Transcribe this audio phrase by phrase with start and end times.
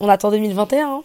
[0.00, 0.88] On attend 2021.
[0.88, 1.02] Hein.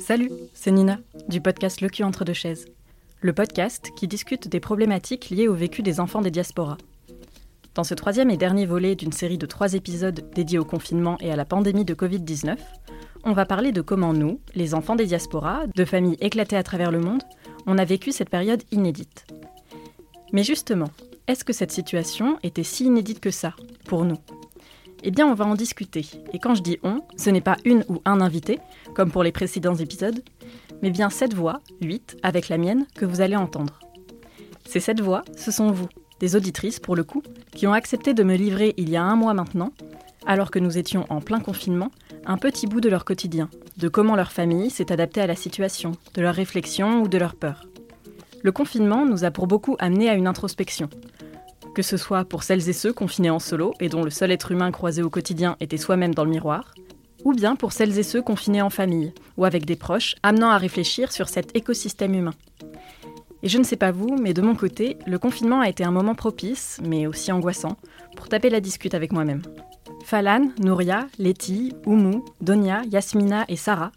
[0.00, 0.98] Salut, c'est Nina,
[1.28, 2.66] du podcast Le cul entre deux chaises.
[3.20, 6.78] Le podcast qui discute des problématiques liées au vécu des enfants des diasporas.
[7.74, 11.30] Dans ce troisième et dernier volet d'une série de trois épisodes dédiés au confinement et
[11.30, 12.56] à la pandémie de Covid-19,
[13.22, 16.90] on va parler de comment nous, les enfants des diasporas, de familles éclatées à travers
[16.90, 17.22] le monde,
[17.66, 19.24] on a vécu cette période inédite.
[20.32, 20.90] Mais justement,
[21.28, 24.18] est-ce que cette situation était si inédite que ça, pour nous?
[25.04, 26.04] Eh bien, on va en discuter.
[26.32, 28.58] Et quand je dis on, ce n'est pas une ou un invité,
[28.94, 30.24] comme pour les précédents épisodes,
[30.82, 33.78] mais bien cette voix, huit, avec la mienne, que vous allez entendre.
[34.66, 35.88] Ces sept voix, ce sont vous,
[36.20, 39.16] des auditrices pour le coup, qui ont accepté de me livrer il y a un
[39.16, 39.72] mois maintenant,
[40.26, 41.90] alors que nous étions en plein confinement,
[42.26, 45.92] un petit bout de leur quotidien, de comment leur famille s'est adaptée à la situation,
[46.14, 47.66] de leurs réflexions ou de leurs peurs.
[48.42, 50.88] Le confinement nous a pour beaucoup amené à une introspection.
[51.74, 54.50] Que ce soit pour celles et ceux confinés en solo et dont le seul être
[54.50, 56.74] humain croisé au quotidien était soi-même dans le miroir,
[57.24, 60.58] ou bien pour celles et ceux confinés en famille ou avec des proches, amenant à
[60.58, 62.34] réfléchir sur cet écosystème humain.
[63.42, 65.90] Et je ne sais pas vous, mais de mon côté, le confinement a été un
[65.90, 67.76] moment propice, mais aussi angoissant,
[68.16, 69.42] pour taper la discute avec moi-même.
[70.04, 73.92] Falan, Nouria, Letty, Oumu, Donia, Yasmina et Sarah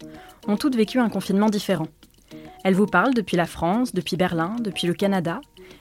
[0.46, 1.88] ont toutes vécu un confinement différent.
[2.64, 5.40] Elles vous parlent depuis la France, depuis Berlin, depuis le Canada,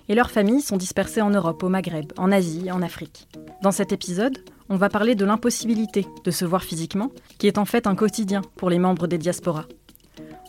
[0.09, 3.28] et leurs familles sont dispersées en Europe, au Maghreb, en Asie, en Afrique.
[3.61, 4.38] Dans cet épisode,
[4.69, 8.41] on va parler de l'impossibilité de se voir physiquement, qui est en fait un quotidien
[8.58, 9.66] pour les membres des diasporas.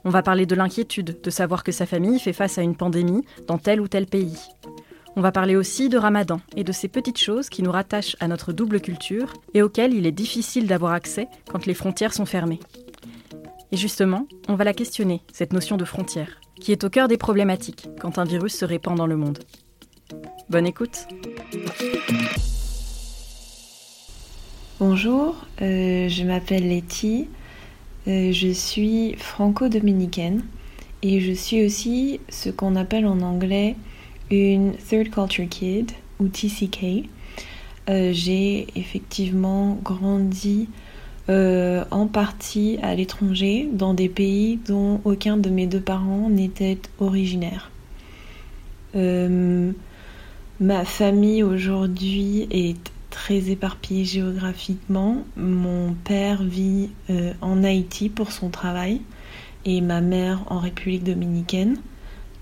[0.06, 3.24] On va parler de l'inquiétude de savoir que sa famille fait face à une pandémie
[3.46, 4.38] dans tel ou tel pays.
[5.16, 8.28] On va parler aussi de Ramadan et de ces petites choses qui nous rattachent à
[8.28, 12.60] notre double culture et auxquelles il est difficile d'avoir accès quand les frontières sont fermées.
[13.72, 17.16] Et justement, on va la questionner, cette notion de frontière, qui est au cœur des
[17.16, 19.38] problématiques quand un virus se répand dans le monde.
[20.50, 21.06] Bonne écoute
[24.80, 27.28] Bonjour, euh, je m'appelle Letty,
[28.06, 30.42] euh, je suis franco-dominicaine
[31.02, 33.76] et je suis aussi ce qu'on appelle en anglais
[34.30, 37.08] une Third Culture Kid ou TCK.
[37.88, 40.68] Euh, j'ai effectivement grandi
[41.30, 46.78] euh, en partie à l'étranger dans des pays dont aucun de mes deux parents n'était
[46.98, 47.70] originaire.
[50.60, 55.24] ma famille aujourd'hui est très éparpillé géographiquement.
[55.36, 59.02] Mon père vit euh, en Haïti pour son travail
[59.64, 61.78] et ma mère en République dominicaine,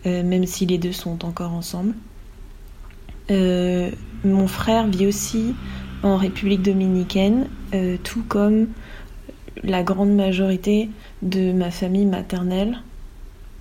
[0.07, 1.95] euh, même si les deux sont encore ensemble.
[3.31, 3.91] Euh,
[4.25, 5.55] mon frère vit aussi
[6.03, 7.49] en République dominicaine,
[8.03, 8.69] tout comme
[9.63, 10.89] la grande majorité
[11.21, 12.83] de ma famille maternelle,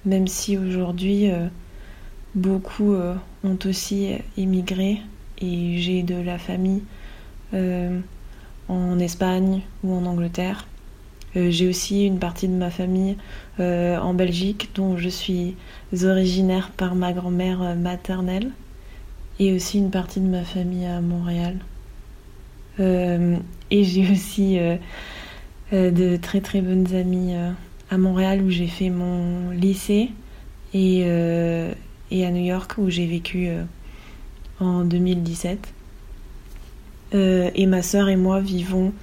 [0.05, 1.29] même si aujourd'hui
[2.33, 2.95] beaucoup
[3.43, 5.01] ont aussi émigré
[5.39, 6.81] et j'ai de la famille
[7.53, 10.67] en Espagne ou en Angleterre.
[11.35, 13.15] Euh, j'ai aussi une partie de ma famille
[13.59, 15.55] euh, en Belgique dont je suis
[16.03, 18.51] originaire par ma grand-mère maternelle
[19.39, 21.57] et aussi une partie de ma famille à Montréal.
[22.79, 24.57] et j'ai aussi
[25.71, 27.33] de très très bonnes amies
[27.89, 30.09] à Montréal où j'ai fait mon lycée
[30.73, 30.99] et,
[32.11, 33.49] et à New York où j'ai vécu
[34.59, 35.73] en 2017.
[37.13, 38.93] Euh, et ma sœur et moi vivons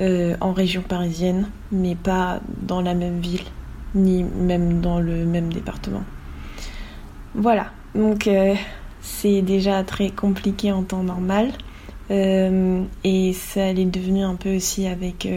[0.00, 3.44] euh, en région parisienne, mais pas dans la même ville,
[3.94, 6.04] ni même dans le même département.
[7.34, 8.54] Voilà, donc euh,
[9.00, 11.50] c'est déjà très compliqué en temps normal.
[12.10, 15.28] et ça l'est devenu un peu aussi avec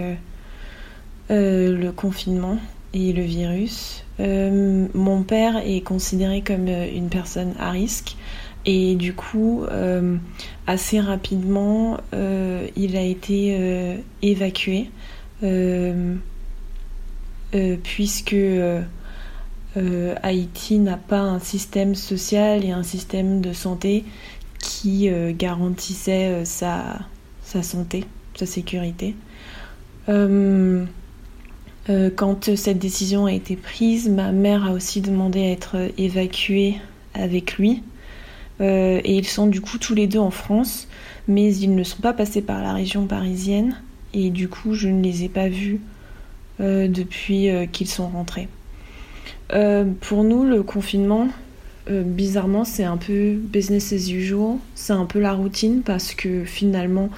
[1.29, 2.57] le confinement
[2.93, 4.03] et le virus.
[4.17, 8.15] mon père est considéré comme une personne à risque.
[8.65, 10.15] Et du coup, euh,
[10.67, 14.89] assez rapidement, euh, il a été euh, évacué,
[17.83, 18.35] puisque
[20.23, 24.05] Haïti n'a pas un système social et un système de santé
[24.59, 26.99] qui garantissait sa,
[27.43, 28.05] sa, santé,
[28.35, 29.15] sa sécurité.
[32.15, 36.77] quand cette décision a été prise, ma mère a aussi demandé à être évacuée
[37.13, 37.83] avec lui.
[38.61, 40.87] Euh, et ils sont du coup tous les deux en France,
[41.27, 43.75] mais ils ne sont pas passés par la région parisienne
[44.13, 45.81] et du coup je ne les ai pas vus
[46.59, 48.47] euh, depuis euh, qu'ils sont rentrés.
[50.01, 51.27] pour nous, le confinement,
[51.89, 57.09] bizarrement, c'est un peu business as usual, c'est un peu la routine parce que finalement,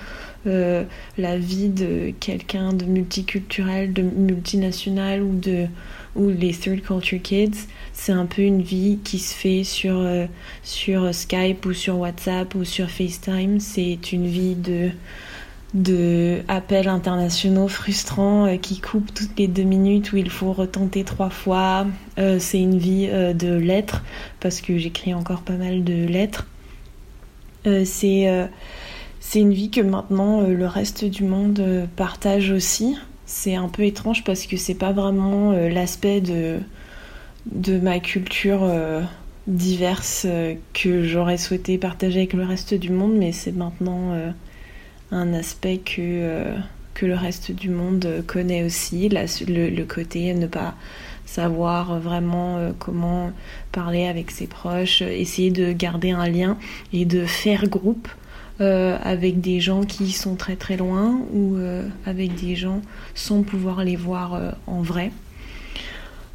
[0.46, 5.68] la vie de quelqu'un de multiculturel, de multinational ou de
[6.16, 10.26] ou les third culture kids, c'est un peu une vie qui se fait sur, euh,
[10.64, 13.60] sur Skype ou sur WhatsApp ou sur FaceTime.
[13.60, 14.92] C'est une vie de,
[15.74, 21.04] de appels internationaux frustrants euh, qui coupent toutes les deux minutes où il faut retenter
[21.04, 21.86] trois fois.
[22.18, 24.04] Euh, c'est une vie de lettres
[24.40, 26.48] parce que j'écris encore pas mal de lettres.
[27.84, 28.48] c'est
[29.28, 32.96] c'est une vie que maintenant le reste du monde partage aussi.
[33.26, 36.60] C'est un peu étrange parce que c'est pas vraiment euh, l'aspect de,
[37.52, 39.02] de ma culture euh,
[39.48, 44.16] diverse euh, que j'aurais souhaité partager avec le reste du monde, mais c'est maintenant
[45.12, 46.54] un aspect que,
[46.94, 50.76] que le reste du monde connaît aussi, le, le, côté ne pas
[51.26, 53.32] savoir vraiment comment
[53.72, 56.58] parler avec ses proches, essayer de garder un lien
[56.94, 58.08] et de faire groupe
[58.62, 62.82] euh, avec des gens qui sont très très loin ou euh, avec des gens
[63.14, 65.12] sans pouvoir les voir euh, en vrai.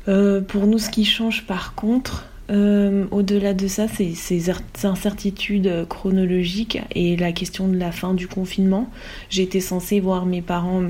[0.05, 4.51] pour nous, ce qui change par contre, au-delà de ça, c'est ces
[4.83, 8.91] incertitudes chronologiques et la question de la fin du confinement.
[9.29, 10.83] J'étais censée voir mes parents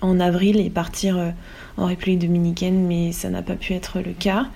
[0.00, 1.34] en avril et partir
[1.80, 4.46] en République dominicaine, mais ça n'a pas pu être le cas.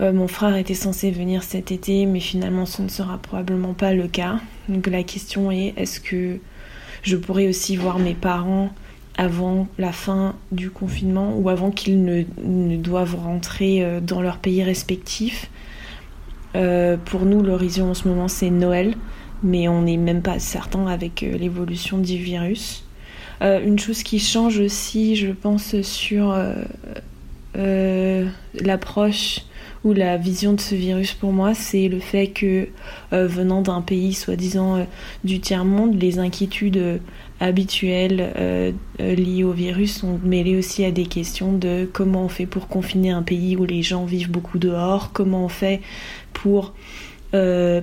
[0.00, 3.94] Euh, mon frère était censé venir cet été, mais finalement ce ne sera probablement pas
[3.94, 4.40] le cas.
[4.68, 6.38] Donc la question est, est-ce que
[7.02, 8.70] je pourrais aussi voir mes parents
[9.16, 14.64] avant la fin du confinement ou avant qu'ils ne, doivent rentrer euh, dans leur pays
[14.64, 15.50] respectif?
[16.56, 18.94] Euh, Pour nous, l'horizon en ce moment, c'est Noël,
[19.44, 22.84] mais on n'est même pas certain avec l'évolution du virus.
[23.42, 26.54] Euh, une chose qui change aussi, je pense, sur euh,
[27.56, 29.40] euh, l'approche
[29.84, 32.68] ou la vision de ce virus pour moi, c'est le fait que
[33.10, 34.86] venant d'un pays soi-disant
[35.24, 37.00] du tiers-monde, les inquiétudes
[37.40, 42.68] habituelles liées au virus sont mêlées aussi à des questions de comment on fait pour
[42.68, 45.80] confiner un pays où les gens vivent beaucoup dehors, comment on fait
[46.32, 46.74] pour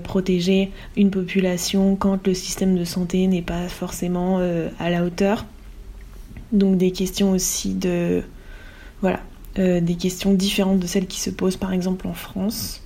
[0.04, 4.40] protéger une population quand le système de santé n'est pas forcément
[4.80, 5.46] à la hauteur.
[6.52, 8.22] Donc des questions aussi de...
[9.02, 9.22] Voilà,
[9.58, 12.84] euh, des questions différentes de celles qui se posent par exemple en France.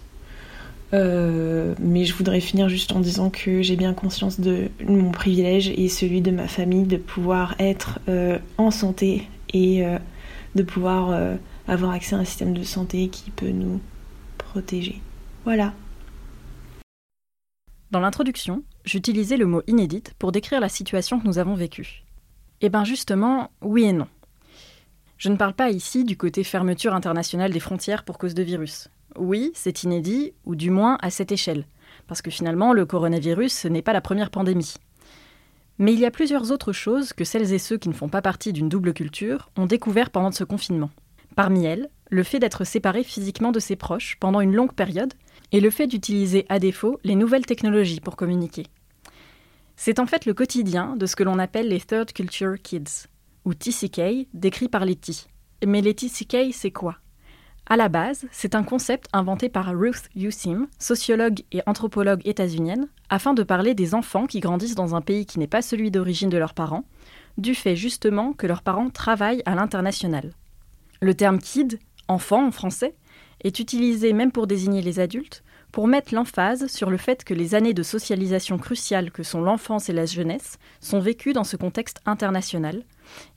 [0.94, 5.70] Euh, mais je voudrais finir juste en disant que j'ai bien conscience de mon privilège
[5.76, 9.84] et celui de ma famille de pouvoir être euh, en santé et
[10.56, 11.16] de pouvoir
[11.68, 13.80] avoir accès à un système de santé qui peut nous
[14.40, 15.00] protéger.
[15.46, 15.74] Voilà.
[17.94, 22.04] Dans l'introduction, j'utilisais le mot inédite pour décrire la situation que nous avons vécue.
[22.62, 24.08] Eh bien justement, oui et non.
[25.20, 28.90] Je ne parle pas ici du côté fermeture internationale des frontières pour cause de virus.
[29.16, 31.68] Oui, c'est inédit, ou du moins à cette échelle,
[32.08, 34.74] parce que finalement le coronavirus n'est pas la première pandémie.
[35.78, 38.24] Mais il y a plusieurs autres choses que celles et ceux qui ne font pas
[38.24, 40.90] partie d'une double culture ont découvert pendant ce confinement.
[41.36, 45.14] Parmi elles, le fait d'être séparé physiquement de ses proches pendant une longue période
[45.52, 48.66] et le fait d'utiliser à défaut les nouvelles technologies pour communiquer.
[49.76, 53.08] C'est en fait le quotidien de ce que l'on appelle les Third Culture Kids,
[53.46, 55.28] ou TCK, décrit par Letty.
[55.66, 56.98] Mais les TCK, c'est quoi?
[57.66, 63.34] À la base, c'est un concept inventé par Ruth Usim, sociologue et anthropologue états-unienne, afin
[63.34, 66.38] de parler des enfants qui grandissent dans un pays qui n'est pas celui d'origine de
[66.38, 66.84] leurs parents,
[67.38, 70.34] du fait justement que leurs parents travaillent à l'international.
[71.02, 72.96] Le terme kid, enfant en français,
[73.44, 77.56] est utilisé même pour désigner les adultes, pour mettre l'emphase sur le fait que les
[77.56, 82.00] années de socialisation cruciales que sont l'enfance et la jeunesse sont vécues dans ce contexte
[82.06, 82.84] international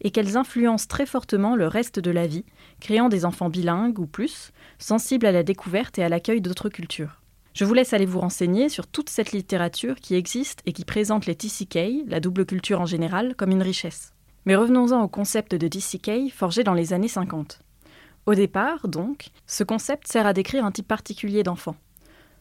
[0.02, 2.44] et qu'elles influencent très fortement le reste de la vie,
[2.78, 7.22] créant des enfants bilingues ou plus, sensibles à la découverte et à l'accueil d'autres cultures.
[7.54, 11.24] Je vous laisse aller vous renseigner sur toute cette littérature qui existe et qui présente
[11.24, 14.12] les TCK, la double culture en général, comme une richesse.
[14.44, 17.60] Mais revenons-en au concept de TCK forgé dans les années 50.
[18.26, 21.76] Au départ, donc, ce concept sert à décrire un type particulier d'enfant.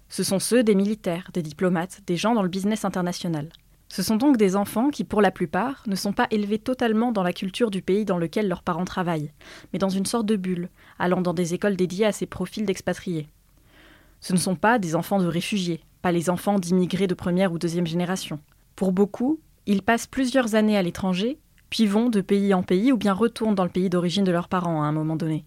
[0.10, 3.50] Ce sont ceux des militaires, des diplomates, des gens dans le business international.
[3.88, 7.22] Ce sont donc des enfants qui, pour la plupart, ne sont pas élevés totalement dans
[7.22, 9.32] la culture du pays dans lequel leurs parents travaillent,
[9.72, 13.30] mais dans une sorte de bulle, allant dans des écoles dédiées à ces profils d'expatriés.
[14.22, 17.60] Ce ne sont pas des enfants de réfugiés, pas les enfants d'immigrés de première ou
[17.60, 18.40] deuxième génération.
[18.76, 21.38] Pour beaucoup, ils passent plusieurs années à l'étranger,
[21.70, 24.50] puis vont de pays en pays ou bien retournent dans le pays d'origine de leurs
[24.50, 25.46] parents à un moment donné.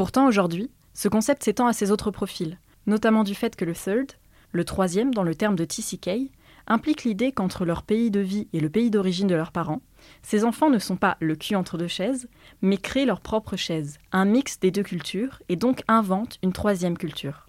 [0.00, 4.12] Pourtant, aujourd'hui, ce concept s'étend à ces autres profils, notamment du fait que le third,
[4.50, 6.32] le troisième dans le terme de TCK,
[6.66, 9.82] implique l'idée qu'entre leur pays de vie et le pays d'origine de leurs parents,
[10.22, 12.30] ces enfants ne sont pas le cul entre deux chaises,
[12.62, 16.96] mais créent leur propre chaise, un mix des deux cultures, et donc inventent une troisième
[16.96, 17.46] culture.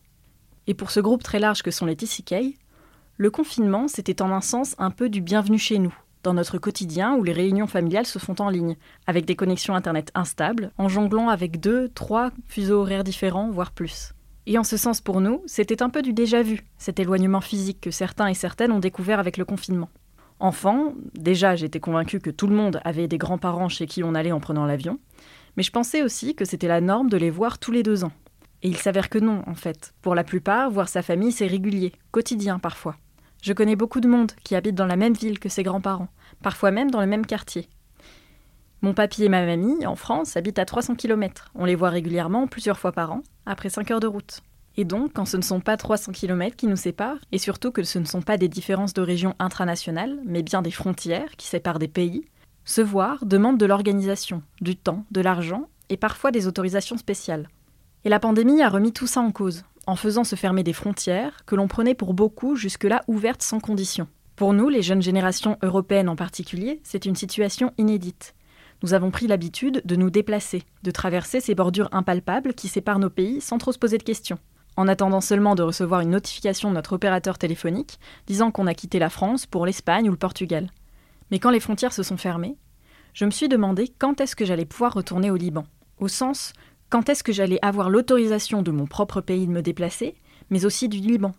[0.68, 2.58] Et pour ce groupe très large que sont les TCK,
[3.16, 7.16] le confinement, c'était en un sens un peu du bienvenu chez nous, dans notre quotidien
[7.16, 8.76] où les réunions familiales se font en ligne,
[9.08, 14.14] avec des connexions Internet instables, en jonglant avec deux, trois fuseaux horaires différents, voire plus.
[14.46, 17.82] Et en ce sens pour nous, c'était un peu du déjà vu, cet éloignement physique
[17.82, 19.90] que certains et certaines ont découvert avec le confinement.
[20.40, 24.32] Enfant, déjà j'étais convaincue que tout le monde avait des grands-parents chez qui on allait
[24.32, 25.00] en prenant l'avion,
[25.56, 28.12] mais je pensais aussi que c'était la norme de les voir tous les deux ans.
[28.64, 29.94] Et il s'avère que non, en fait.
[30.02, 32.96] Pour la plupart, voir sa famille, c'est régulier, quotidien parfois.
[33.42, 36.10] Je connais beaucoup de monde qui habite dans la même ville que ses grands-parents,
[36.44, 37.68] parfois même dans le même quartier.
[38.84, 41.52] Mon papy et ma mamie, en France, habitent à 300 km.
[41.56, 44.42] On les voit régulièrement, plusieurs fois par an, après 5 heures de route.
[44.78, 47.84] Et donc, quand ce ne sont pas 300 km qui nous séparent, et surtout que
[47.84, 51.80] ce ne sont pas des différences de région intranationales, mais bien des frontières qui séparent
[51.80, 52.26] des pays,
[52.64, 57.50] se voir demande de l'organisation, du temps, de l'argent et parfois des autorisations spéciales.
[58.06, 61.46] Et la pandémie a remis tout ça en cause, en faisant se fermer des frontières
[61.46, 64.08] que l'on prenait pour beaucoup jusque-là ouvertes sans condition.
[64.36, 68.34] Pour nous, les jeunes générations européennes en particulier, c'est une situation inédite.
[68.84, 73.12] Nous avons pris l'habitude de nous déplacer, de traverser ces bordures impalpables qui séparent nos
[73.12, 74.40] pays sans trop se poser de questions.
[74.78, 78.98] En attendant seulement de recevoir une notification de notre opérateur téléphonique disant qu'on a quitté
[79.00, 80.72] la France pour l'Espagne ou le Portugal.
[81.30, 82.58] Mais quand les frontières se sont fermées,
[83.14, 85.66] je me suis demandé quand est-ce que j'allais pouvoir retourner au Liban.
[86.00, 86.54] Au sens
[86.92, 90.14] quand est-ce que j'allais avoir l'autorisation de mon propre pays de me déplacer,
[90.50, 91.32] mais aussi du Liban?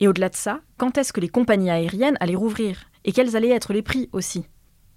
[0.00, 2.90] Et au-delà de ça, quand est-ce que les compagnies aériennes allaient rouvrir?
[3.04, 4.44] Et quels allaient être les prix aussi?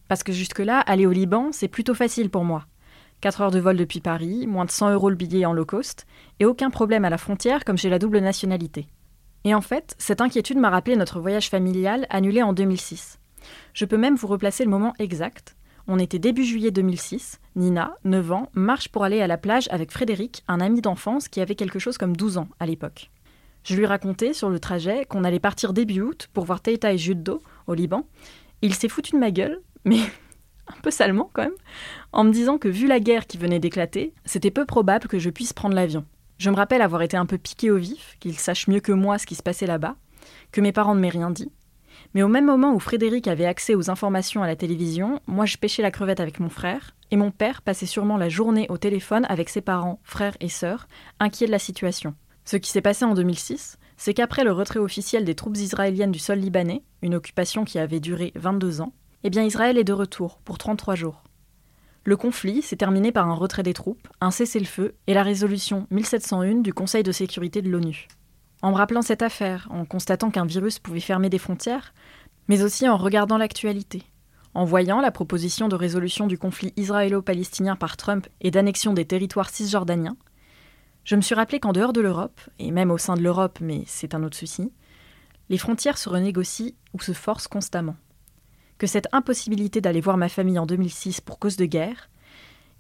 [0.08, 2.66] Parce que jusque-là, aller au Liban, c'est plutôt facile pour moi.
[3.22, 6.08] 4 heures de vol depuis Paris, moins de 100 euros le billet en low cost,
[6.40, 8.88] et aucun problème à la frontière comme j'ai la double nationalité.
[9.44, 13.20] Et en fait, cette inquiétude m'a rappelé notre voyage familial annulé en 2006.
[13.74, 15.56] Je peux même vous replacer le moment exact,
[15.90, 17.40] on était début juillet 2006.
[17.56, 21.42] Nina, 9 ans, marche pour aller à la plage avec Frédéric, un ami d'enfance qui
[21.42, 23.10] avait quelque chose comme 12 ans à l'époque.
[23.64, 27.00] Je lui racontais sur le trajet qu'on allait partir début août pour voir Teita et
[27.00, 28.06] Judo au Liban.
[28.62, 29.98] Il s'est foutu de ma gueule, mais
[30.68, 31.52] un peu salement quand même,
[32.14, 35.32] en me disant que vu la guerre qui venait d'éclater, c'était peu probable que je
[35.32, 36.06] puisse prendre l'avion.
[36.38, 39.18] Je me rappelle avoir été un peu piqué au vif, qu'il sache mieux que moi
[39.18, 39.96] ce qui se passait là-bas,
[40.52, 41.52] que mes parents ne m'aient rien dit,
[42.14, 45.58] mais au même moment où Frédéric avait accès aux informations à la télévision, moi je
[45.58, 49.26] pêchais la crevette avec mon frère, et mon père passait sûrement la journée au téléphone
[49.30, 50.88] avec ses parents, frères et sœurs,
[51.20, 52.16] inquiets de la situation.
[52.46, 56.20] Ce qui s'est passé en 2006, c'est qu'après le retrait officiel des troupes israéliennes du
[56.20, 60.40] sol libanais, une occupation qui avait duré 22 ans, eh bien Israël est de retour
[60.46, 61.24] pour 33 jours.
[62.06, 66.62] Le conflit s'est terminé par un retrait des troupes, un cessez-le-feu et la résolution 1701
[66.62, 68.08] du Conseil de sécurité de l'ONU.
[68.62, 71.94] En me rappelant cette affaire, en constatant qu'un virus pouvait fermer des frontières,
[72.48, 74.04] mais aussi en regardant l'actualité,
[74.54, 79.50] en voyant la proposition de résolution du conflit israélo-palestinien par Trump et d'annexion des territoires
[79.50, 80.18] cisjordaniens,
[81.06, 83.84] je me suis rappelé qu'en dehors de l'Europe, et même au sein de l'Europe, mais
[83.88, 84.72] c'est un autre souci,
[85.50, 87.96] les frontières se renégocient ou se forcent constamment.
[88.78, 92.10] Que cette impossibilité d'aller voir ma famille en 2006 pour cause de guerre,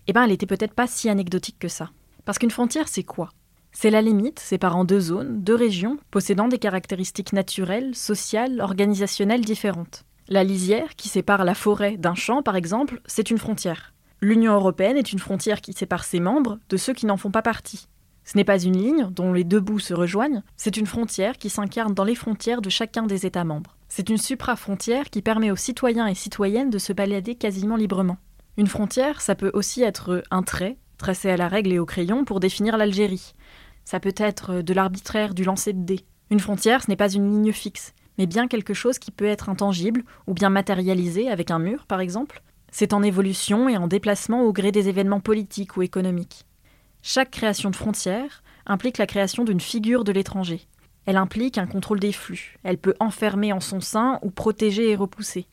[0.08, 1.90] eh ben elle était peut-être pas si anecdotique que ça.
[2.26, 3.32] Parce qu'une frontière, c'est quoi?
[3.72, 10.06] C'est la limite séparant deux zones, deux régions, possédant des caractéristiques naturelles, sociales, organisationnelles différentes.
[10.28, 13.94] La lisière, qui sépare la forêt d'un champ, par exemple, c'est une frontière.
[14.22, 17.42] L'Union européenne est une frontière qui sépare ses membres de ceux qui n'en font pas
[17.42, 17.88] partie.
[18.26, 21.50] Ce n'est pas une ligne dont les deux bouts se rejoignent, c'est une frontière qui
[21.50, 23.76] s'incarne dans les frontières de chacun des États membres.
[23.88, 28.18] C'est une supra-frontière qui permet aux citoyens et citoyennes de se balader quasiment librement.
[28.58, 32.24] Une frontière, ça peut aussi être un trait, tracé à la règle et au crayon
[32.24, 33.34] pour définir l'Algérie,
[33.89, 36.05] ça peut être de l'arbitraire, du lancer de dés.
[36.29, 39.50] Une frontière, ce n'est pas une ligne fixe, mais bien quelque chose qui peut être
[39.50, 42.43] intangible ou bien matérialisé avec un mur, par exemple.
[42.72, 46.46] C'est en évolution et en déplacement au gré des événements politiques ou économiques.
[47.01, 50.67] Chaque création de frontière implique la création d'une figure de l'étranger.
[51.08, 52.60] Elle implique un contrôle des flux.
[52.62, 55.48] Elle peut enfermer en son sein ou protéger et repousser.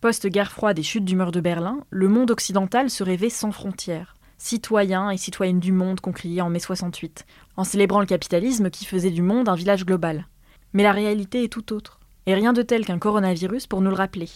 [0.00, 4.15] Post-guerre froide et chute du mur de Berlin, le monde occidental se rêvait sans frontières
[4.38, 7.26] citoyens et citoyennes du monde qu'on criait en mai 68,
[7.56, 10.26] en célébrant le capitalisme qui faisait du monde un village global.
[10.72, 13.96] Mais la réalité est tout autre, et rien de tel qu'un coronavirus pour nous le
[13.96, 14.28] rappeler.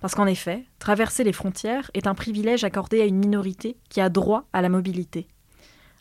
[0.00, 4.08] Parce qu'en effet, traverser les frontières est un privilège accordé à une minorité qui a
[4.08, 5.28] droit à la mobilité.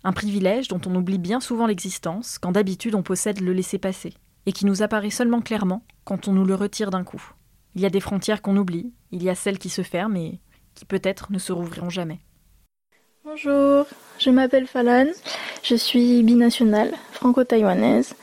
[0.05, 4.13] Un privilège dont on oublie bien souvent l'existence quand d'habitude on possède le laisser-passer,
[4.45, 7.21] et qui nous apparaît seulement clairement quand on nous le retire d'un coup.
[7.75, 10.39] Il y a des frontières qu'on oublie, il y a celles qui se ferment et
[10.73, 12.21] qui peut-être ne se rouvriront jamais.
[13.31, 13.85] Bonjour,
[14.17, 15.05] je m'appelle Falan,
[15.61, 18.15] je suis binationale, franco-taïwanaise.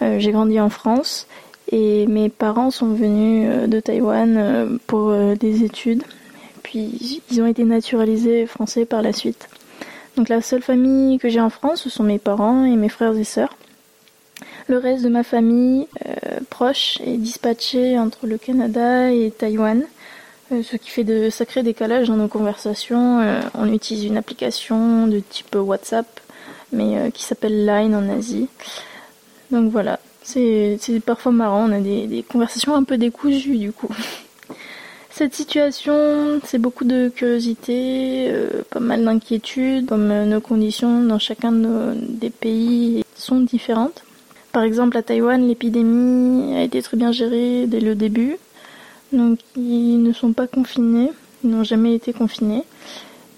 [0.00, 1.26] Euh, j'ai grandi en France
[1.70, 6.02] et mes parents sont venus euh, de Taïwan euh, pour des études.
[6.62, 9.50] Puis ils ont été naturalisés français par la suite.
[10.16, 13.16] Donc la seule famille que j'ai en France, ce sont mes parents et mes frères
[13.16, 13.54] et sœurs.
[14.68, 15.88] Le reste de ma famille
[16.48, 19.84] proche est dispatché entre le Canada et Taïwan.
[20.62, 23.20] Ce qui fait de sacrés décalages dans nos conversations.
[23.54, 26.06] on utilise une application de type WhatsApp,
[26.72, 28.48] mais qui s'appelle Line en Asie.
[29.50, 33.88] Donc voilà, c'est parfois marrant, on a des, conversations un peu décousues du coup.
[35.10, 41.20] Cette situation, c'est beaucoup de curiosité, euh, pas mal d'inquiétude, comme euh, nos conditions dans
[41.20, 44.02] chacun des pays sont différentes.
[44.50, 48.38] Par exemple, à Taïwan, l'épidémie a été très bien gérée dès le début.
[49.16, 51.10] Donc, ils ne sont pas confinés,
[51.42, 52.64] ils n'ont jamais été confinés.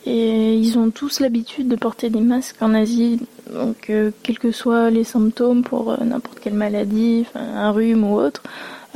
[0.08, 3.18] Et ils ont tous l'habitude de porter des masques en Asie,
[3.52, 8.44] donc euh, quels que soient les symptômes pour n'importe quelle maladie, un rhume ou autre,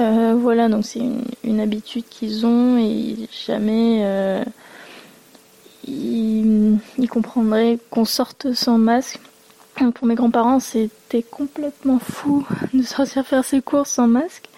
[0.00, 1.02] euh, voilà, donc c'est
[1.44, 4.44] une, habitude qu'ils ont et jamais euh,
[5.86, 6.78] ils,
[7.10, 9.20] comprendraient qu'on sorte sans masque.
[9.94, 14.48] pour mes grands-parents, c'était complètement fou de sortir faire ses courses sans masque.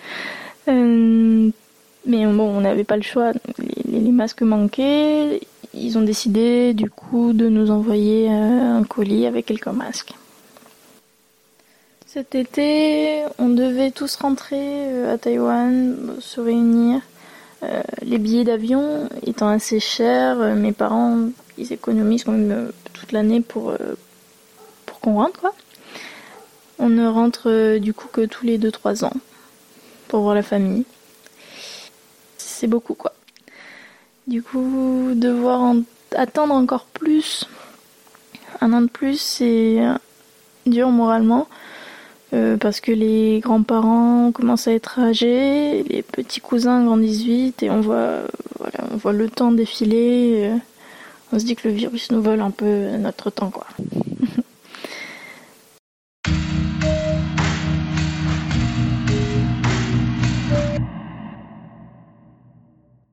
[2.06, 3.32] Euh, mais bon, on n'avait pas le choix.
[3.85, 5.40] Les, masques manquaient.
[5.75, 10.14] Ils ont décidé du coup de nous envoyer un colis avec quelques masques.
[12.12, 17.00] Cet été, on devait tous rentrer euh, à Taïwan, se réunir.
[17.62, 23.12] Euh, les billets d'avion étant assez chers, euh, mes parents, ils économisent quand même toute
[23.12, 23.73] l'année pour,
[24.85, 25.54] pour qu'on rentre, quoi.
[26.78, 29.14] On ne rentre du coup que tous les 2-3 ans
[30.09, 30.85] pour voir la famille.
[32.62, 33.12] C'est beaucoup, quoi.
[34.28, 35.75] Du coup, devoir
[36.14, 37.49] attendre encore plus,
[38.61, 39.81] un an de plus, c'est
[40.64, 41.49] dur moralement.
[42.35, 47.71] Euh, parce que les grands-parents commencent à être âgés, les petits cousins grandissent vite et
[47.71, 48.21] on voit,
[48.61, 50.52] voilà, on voit le temps défiler.
[50.52, 50.57] Euh,
[51.33, 53.66] on se dit que le virus nous vole un peu notre temps, quoi.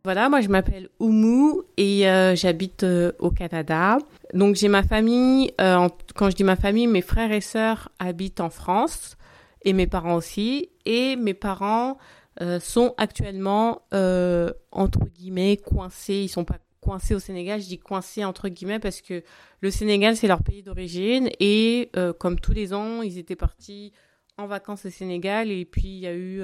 [0.09, 2.83] Voilà, moi je m'appelle Oumu et euh, j'habite
[3.19, 3.99] au Canada.
[4.33, 8.39] Donc j'ai ma famille, euh, quand je dis ma famille, mes frères et sœurs habitent
[8.39, 9.17] en France
[9.61, 10.71] et mes parents aussi.
[10.87, 11.99] Et mes parents
[12.41, 16.15] euh, sont actuellement euh, entre guillemets coincés.
[16.23, 17.61] Ils sont pas coincés au Sénégal.
[17.61, 19.21] Je dis coincés entre guillemets parce que
[19.61, 23.93] le Sénégal c'est leur pays d'origine et comme tous les ans ils étaient partis
[24.39, 26.41] en vacances au Sénégal et puis il y a eu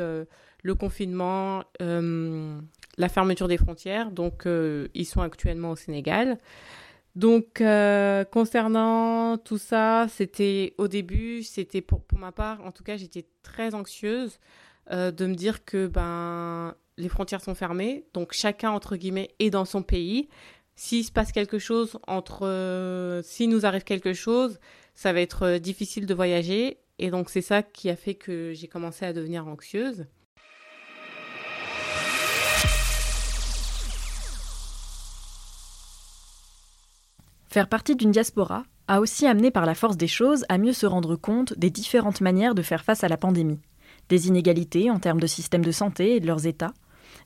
[0.62, 1.63] le confinement,
[2.98, 4.12] la fermeture des frontières.
[4.12, 6.38] Donc ils sont actuellement au Sénégal.
[7.16, 12.98] Donc, euh, concernant tout ça, c'était au début, c'était pour, ma part, en tout cas,
[12.98, 14.38] j'étais très anxieuse
[14.92, 19.50] euh, de me dire que ben les frontières sont fermées, donc chacun entre guillemets est
[19.50, 20.30] dans son pays.
[20.76, 24.60] S'il se passe quelque chose entre, euh, s'il nous arrive quelque chose,
[24.94, 28.68] ça va être difficile de voyager, et donc c'est ça qui a fait que j'ai
[28.68, 30.06] commencé à devenir anxieuse.
[37.56, 40.86] Faire partie d'une diaspora a aussi amené par la force des choses à mieux se
[40.86, 43.62] rendre compte des différentes manières de faire face à la pandémie,
[44.10, 46.74] des inégalités en termes de système de santé et de leurs états,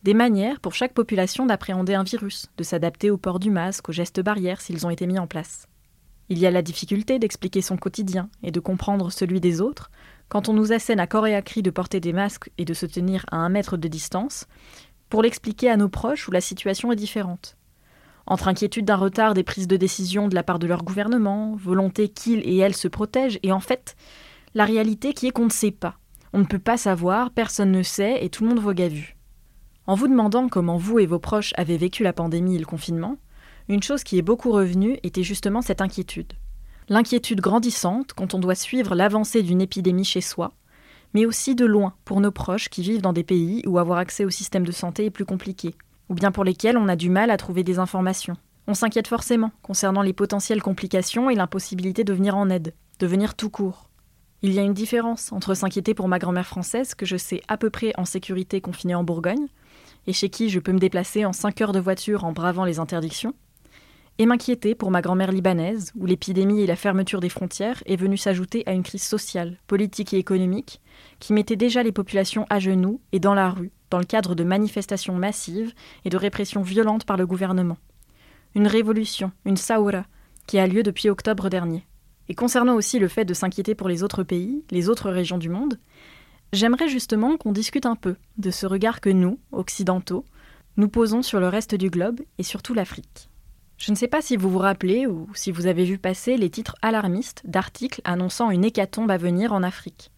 [0.03, 3.91] des manières pour chaque population d'appréhender un virus, de s'adapter au port du masque, aux
[3.91, 5.65] gestes barrières s'ils ont été mis en place.
[6.29, 9.89] Il y a la difficulté d'expliquer son quotidien et de comprendre celui des autres.
[10.27, 12.75] Quand on nous assène à corps et à cri de porter des masques et de
[12.75, 14.45] se tenir à un mètre de distance,
[15.09, 17.55] pour l'expliquer à nos proches où la situation est différente
[18.29, 22.07] entre inquiétude d'un retard des prises de décision de la part de leur gouvernement, volonté
[22.07, 23.95] qu'ils et elles se protègent, et en fait,
[24.53, 25.97] la réalité qui est qu'on ne sait pas.
[26.31, 29.17] On ne peut pas savoir, personne ne sait, et tout le monde vogue à vue.
[29.87, 33.17] En vous demandant comment vous et vos proches avez vécu la pandémie et le confinement,
[33.67, 36.33] une chose qui est beaucoup revenue était justement cette inquiétude.
[36.87, 40.53] L'inquiétude grandissante quand on doit suivre l'avancée d'une épidémie chez soi,
[41.15, 44.25] mais aussi de loin pour nos proches qui vivent dans des pays où avoir accès
[44.25, 45.75] au système de santé est plus compliqué,
[46.09, 48.35] ou bien pour lesquels on a du mal à trouver des informations.
[48.67, 53.35] On s'inquiète forcément concernant les potentielles complications et l'impossibilité de venir en aide, de venir
[53.35, 53.89] tout court.
[54.41, 57.57] Il y a une différence entre s'inquiéter pour ma grand-mère française, que je sais à
[57.57, 59.47] peu près en sécurité confinée en Bourgogne,
[60.07, 62.79] et chez qui je peux me déplacer en 5 heures de voiture en bravant les
[62.79, 63.33] interdictions,
[64.17, 68.17] et m'inquiéter pour ma grand-mère libanaise, où l'épidémie et la fermeture des frontières est venue
[68.17, 70.81] s'ajouter à une crise sociale, politique et économique
[71.19, 74.43] qui mettait déjà les populations à genoux et dans la rue, dans le cadre de
[74.43, 75.73] manifestations massives
[76.05, 77.77] et de répressions violentes par le gouvernement.
[78.55, 80.05] Une révolution, une saoura,
[80.47, 81.85] qui a lieu depuis octobre dernier.
[82.27, 85.49] Et concernant aussi le fait de s'inquiéter pour les autres pays, les autres régions du
[85.49, 85.79] monde,
[86.53, 90.25] j'aimerais justement qu'on discute un peu de ce regard que nous, occidentaux,
[90.77, 93.29] nous posons sur le reste du globe et surtout l'Afrique.
[93.77, 96.49] Je ne sais pas si vous vous rappelez ou si vous avez vu passer les
[96.49, 100.11] titres alarmistes d'articles annonçant une hécatombe à venir en Afrique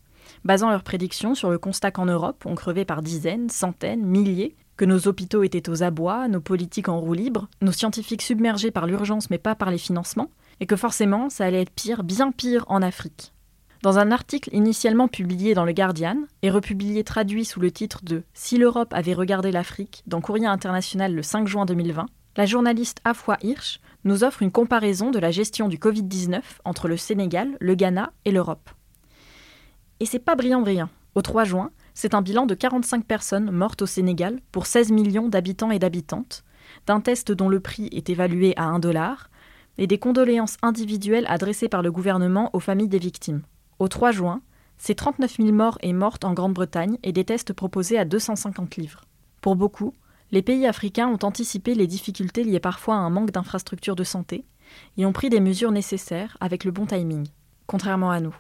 [0.44, 4.86] basant leurs prédictions sur le constat qu'en Europe, on crevait par dizaines, centaines, milliers, que
[4.86, 9.30] nos hôpitaux étaient aux abois, nos politiques en roue libre, nos scientifiques submergés par l'urgence
[9.30, 12.82] mais pas par les financements, et que forcément ça allait être pire, bien pire en
[12.82, 13.34] Afrique.
[13.84, 18.24] Dans un article initialement publié dans le Guardian et republié traduit sous le titre de
[18.34, 22.06] Si l'Europe avait regardé l'Afrique dans Courrier International le 5 juin 2020,
[22.38, 26.98] la journaliste Afwa Hirsch nous offre une comparaison de la gestion du Covid-19 entre le
[26.98, 28.70] Sénégal, le Ghana et l'Europe.
[30.02, 30.90] Et c'est pas brillant brillant.
[31.14, 35.30] Au 3 juin, c'est un bilan de 45 personnes mortes au Sénégal pour 16 millions
[35.30, 36.44] d'habitants et d'habitantes,
[36.88, 39.30] d'un test dont le prix est évalué à 1 dollar,
[39.78, 43.44] et des condoléances individuelles adressées par le gouvernement aux familles des victimes.
[43.78, 44.42] Au 3 juin,
[44.80, 49.02] c'est 39 000 morts et mortes en Grande-Bretagne et des tests proposés à 250 livres.
[49.40, 49.94] Pour beaucoup,
[50.32, 54.46] les pays africains ont anticipé les difficultés liées parfois à un manque d'infrastructures de santé
[54.98, 57.28] et ont pris des mesures nécessaires avec le bon timing,
[57.68, 58.36] contrairement à nous.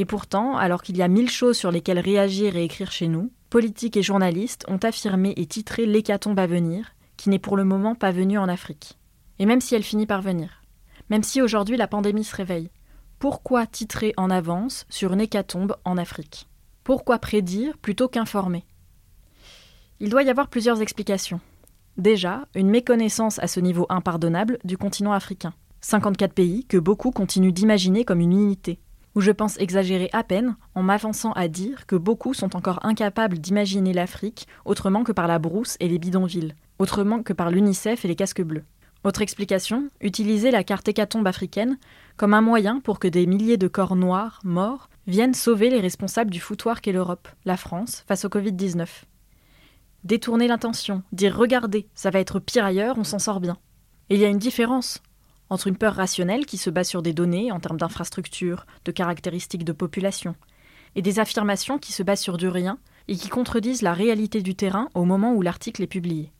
[0.00, 3.32] Et pourtant, alors qu'il y a mille choses sur lesquelles réagir et écrire chez nous,
[3.50, 7.96] politiques et journalistes ont affirmé et titré l'hécatombe à venir, qui n'est pour le moment
[7.96, 8.96] pas venue en Afrique.
[9.40, 10.62] Et même si elle finit par venir,
[11.10, 12.70] même si aujourd'hui la pandémie se réveille,
[13.18, 16.48] pourquoi titrer en avance sur une hécatombe en Afrique?
[16.84, 18.64] Pourquoi prédire plutôt qu'informer?
[19.98, 21.40] Il doit y avoir plusieurs explications.
[21.96, 25.54] Déjà, une méconnaissance à ce niveau impardonnable du continent africain.
[25.80, 28.78] 54 pays que beaucoup continuent d'imaginer comme une unité,
[29.14, 33.38] où je pense exagérer à peine en m'avançant à dire que beaucoup sont encore incapables
[33.38, 38.08] d'imaginer l'Afrique autrement que par la brousse et les bidonvilles, autrement que par l'UNICEF et
[38.08, 38.64] les casques bleus.
[39.04, 41.78] Autre explication, utiliser la carte hécatombe africaine
[42.16, 46.30] comme un moyen pour que des milliers de corps noirs, morts, viennent sauver les responsables
[46.30, 48.86] du foutoir qu'est l'Europe, la France, face au Covid-19.
[50.04, 53.56] Détourner l'intention, dire regardez, ça va être pire ailleurs, on s'en sort bien.
[54.10, 55.00] Et il y a une différence
[55.50, 59.64] entre une peur rationnelle qui se base sur des données en termes d'infrastructures, de caractéristiques
[59.64, 60.34] de population,
[60.94, 64.54] et des affirmations qui se basent sur du rien et qui contredisent la réalité du
[64.54, 66.32] terrain au moment où l'article est publié.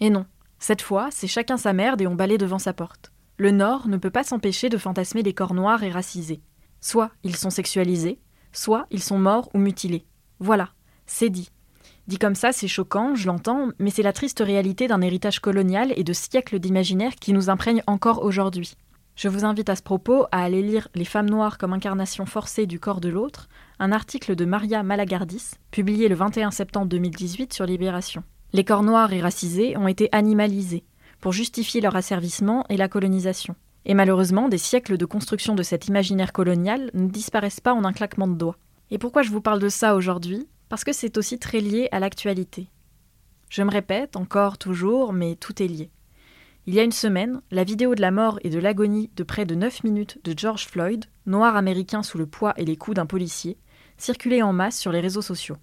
[0.00, 0.26] Et non,
[0.58, 3.12] cette fois, c'est chacun sa merde et on balaye devant sa porte.
[3.36, 6.40] Le Nord ne peut pas s'empêcher de fantasmer des corps noirs et racisés.
[6.80, 8.20] Soit ils sont sexualisés,
[8.52, 10.04] soit ils sont morts ou mutilés.
[10.38, 10.70] Voilà,
[11.06, 11.50] c'est dit.
[12.06, 15.92] Dit comme ça, c'est choquant, je l'entends, mais c'est la triste réalité d'un héritage colonial
[15.96, 18.74] et de siècles d'imaginaire qui nous imprègne encore aujourd'hui.
[19.16, 22.66] Je vous invite à ce propos à aller lire Les femmes noires comme incarnation forcée
[22.66, 27.64] du corps de l'autre, un article de Maria Malagardis, publié le 21 septembre 2018 sur
[27.64, 28.22] Libération.
[28.52, 30.84] Les corps noirs et racisés ont été animalisés
[31.20, 33.54] pour justifier leur asservissement et la colonisation.
[33.86, 37.92] Et malheureusement, des siècles de construction de cet imaginaire colonial ne disparaissent pas en un
[37.92, 38.58] claquement de doigts.
[38.90, 40.46] Et pourquoi je vous parle de ça aujourd'hui?
[40.68, 42.68] Parce que c'est aussi très lié à l'actualité.
[43.50, 45.90] Je me répète encore, toujours, mais tout est lié.
[46.66, 49.44] Il y a une semaine, la vidéo de la mort et de l'agonie de près
[49.44, 53.06] de 9 minutes de George Floyd, noir américain sous le poids et les coups d'un
[53.06, 53.58] policier,
[53.98, 55.58] circulait en masse sur les réseaux sociaux.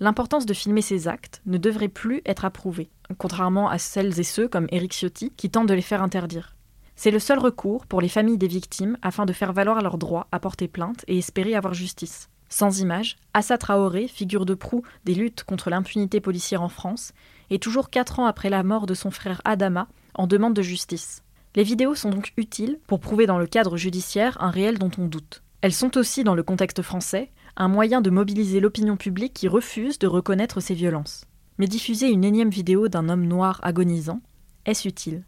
[0.00, 4.48] L'importance de filmer ces actes ne devrait plus être approuvée, contrairement à celles et ceux
[4.48, 6.56] comme Eric Ciotti qui tentent de les faire interdire.
[6.96, 10.28] C'est le seul recours pour les familles des victimes afin de faire valoir leur droit
[10.30, 12.28] à porter plainte et espérer avoir justice.
[12.48, 17.12] Sans image, Assa Traoré, figure de proue des luttes contre l'impunité policière en France,
[17.50, 21.22] est toujours quatre ans après la mort de son frère Adama en demande de justice.
[21.56, 25.06] Les vidéos sont donc utiles pour prouver dans le cadre judiciaire un réel dont on
[25.06, 25.42] doute.
[25.60, 29.98] Elles sont aussi, dans le contexte français, un moyen de mobiliser l'opinion publique qui refuse
[29.98, 31.24] de reconnaître ces violences.
[31.58, 34.20] Mais diffuser une énième vidéo d'un homme noir agonisant,
[34.66, 35.24] est-ce utile?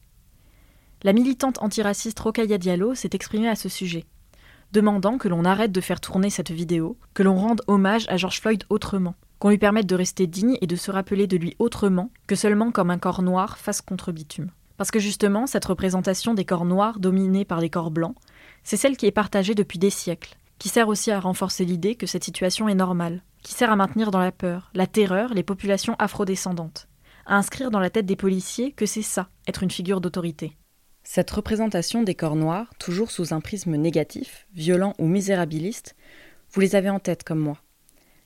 [1.03, 4.05] La militante antiraciste Rokaya Diallo s'est exprimée à ce sujet
[4.73, 8.41] demandant que l'on arrête de faire tourner cette vidéo, que l'on rende hommage à George
[8.41, 12.11] Floyd autrement, qu'on lui permette de rester digne et de se rappeler de lui autrement
[12.27, 14.51] que seulement comme un corps noir face contre bitume.
[14.77, 18.17] Parce que justement, cette représentation des corps noirs dominés par les corps blancs,
[18.63, 22.07] c'est celle qui est partagée depuis des siècles, qui sert aussi à renforcer l'idée que
[22.07, 25.97] cette situation est normale, qui sert à maintenir dans la peur, la terreur les populations
[25.99, 26.89] afrodescendantes,
[27.27, 30.57] à inscrire dans la tête des policiers que c'est ça, être une figure d'autorité.
[31.09, 35.95] Cette représentation des corps noirs, toujours sous un prisme négatif, violent ou misérabiliste,
[36.51, 37.63] vous les avez en tête comme moi.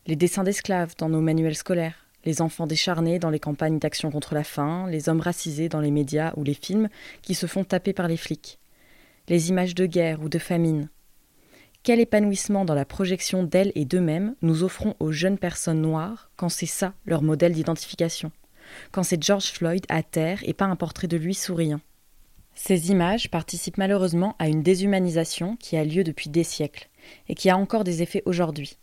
[0.06, 4.34] Les dessins d'esclaves dans nos manuels scolaires, les enfants décharnés dans les campagnes d'action contre
[4.34, 6.88] la faim, les hommes racisés dans les médias ou les films
[7.20, 8.58] qui se font taper par les flics,
[9.28, 10.88] les images de guerre ou de famine.
[11.82, 16.48] Quel épanouissement dans la projection d'elles et d'eux-mêmes nous offrons aux jeunes personnes noires quand
[16.48, 18.32] c'est ça leur modèle d'identification,
[18.90, 21.80] quand c'est George Floyd à terre et pas un portrait de lui souriant.
[22.62, 26.90] Ces images participent malheureusement à une déshumanisation qui a lieu depuis des siècles
[27.26, 28.76] et qui a encore des effets aujourd'hui.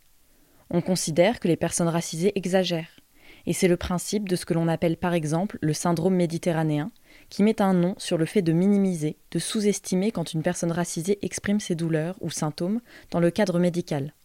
[0.72, 3.00] On considère que les personnes racisées exagèrent,
[3.46, 6.92] et c'est le principe de ce que l'on appelle par exemple le syndrome méditerranéen,
[7.30, 11.20] qui met un nom sur le fait de minimiser, de sous-estimer quand une personne racisée
[11.22, 14.16] exprime ses douleurs ou symptômes dans le cadre médical.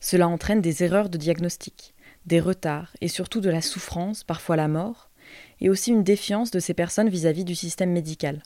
[0.00, 1.94] Cela entraîne des erreurs de diagnostic,
[2.26, 5.08] des retards et surtout de la souffrance, parfois la mort,
[5.60, 8.42] et aussi une défiance de ces personnes vis-à-vis du système médical.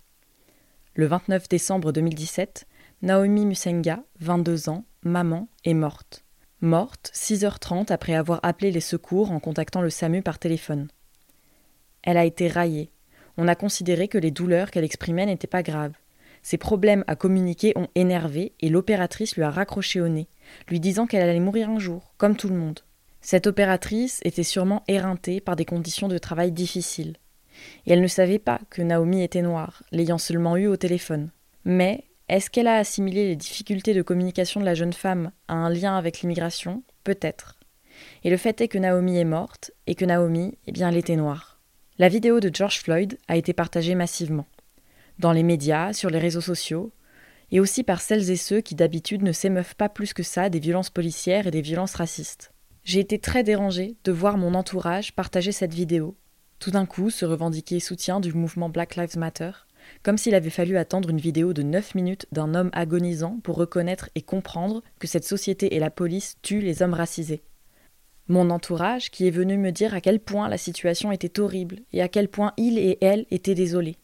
[0.94, 2.66] Le 29 décembre 2017,
[3.00, 6.22] Naomi Musenga, 22 ans, maman, est morte.
[6.60, 10.88] Morte 6h30 après avoir appelé les secours en contactant le SAMU par téléphone.
[12.02, 12.90] Elle a été raillée.
[13.38, 15.94] On a considéré que les douleurs qu'elle exprimait n'étaient pas graves.
[16.42, 20.28] Ses problèmes à communiquer ont énervé et l'opératrice lui a raccroché au nez,
[20.68, 22.80] lui disant qu'elle allait mourir un jour, comme tout le monde.
[23.22, 27.16] Cette opératrice était sûrement éreintée par des conditions de travail difficiles.
[27.86, 31.30] Et elle ne savait pas que Naomi était noire, l'ayant seulement eue au téléphone.
[31.64, 35.70] Mais est-ce qu'elle a assimilé les difficultés de communication de la jeune femme à un
[35.70, 36.82] lien avec l'immigration?
[37.04, 37.58] Peut-être.
[38.24, 41.16] Et le fait est que Naomi est morte, et que Naomi, eh bien, elle était
[41.16, 41.60] noire.
[41.98, 44.46] La vidéo de George Floyd a été partagée massivement.
[45.18, 46.92] Dans les médias, sur les réseaux sociaux,
[47.50, 50.58] et aussi par celles et ceux qui d'habitude ne s'émeuvent pas plus que ça des
[50.58, 52.52] violences policières et des violences racistes.
[52.82, 56.16] J'ai été très dérangée de voir mon entourage partager cette vidéo,
[56.62, 59.50] tout d'un coup se revendiquer soutien du mouvement Black Lives Matter,
[60.04, 64.10] comme s'il avait fallu attendre une vidéo de 9 minutes d'un homme agonisant pour reconnaître
[64.14, 67.42] et comprendre que cette société et la police tuent les hommes racisés.
[68.28, 72.00] Mon entourage qui est venu me dire à quel point la situation était horrible et
[72.00, 73.96] à quel point il et elle étaient désolés.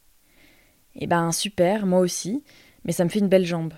[0.97, 2.43] Eh ben super, moi aussi,
[2.83, 3.75] mais ça me fait une belle jambe.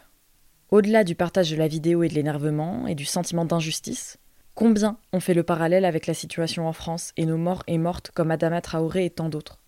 [0.70, 4.19] Au-delà du partage de la vidéo et de l'énervement et du sentiment d'injustice,
[4.60, 8.10] Combien ont fait le parallèle avec la situation en France et nos morts et mortes
[8.10, 9.58] comme Adama Traoré et tant d'autres?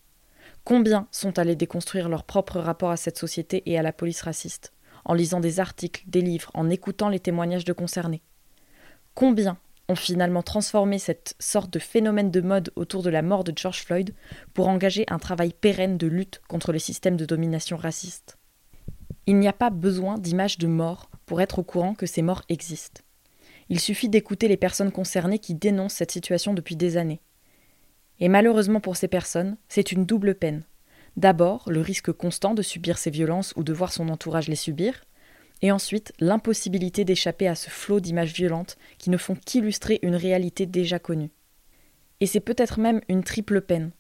[0.65, 4.75] Combien sont allés déconstruire leur propre rapport à cette société et à la police raciste,
[5.07, 8.21] en lisant des articles, des livres, en écoutant les témoignages de concernés?
[9.15, 9.57] Combien
[9.89, 13.85] ont finalement transformé cette sorte de phénomène de mode autour de la mort de George
[13.87, 14.15] Floyd
[14.53, 18.37] pour engager un travail pérenne de lutte contre les systèmes de domination raciste?
[19.25, 22.43] Il n'y a pas besoin d'images de mort pour être au courant que ces morts
[22.51, 23.01] existent.
[23.73, 27.23] Il suffit d'écouter les personnes concernées qui dénoncent cette situation depuis des années.
[28.21, 30.65] Et malheureusement pour ces personnes, c'est une double peine.
[31.17, 35.07] D'abord, le risque constant de subir ces violences ou de voir son entourage les subir,
[35.63, 40.67] et ensuite l'impossibilité d'échapper à ce flot d'images violentes qui ne font qu'illustrer une réalité
[40.67, 41.31] déjà connue.
[42.21, 43.93] Et c'est peut-être même une triple peine.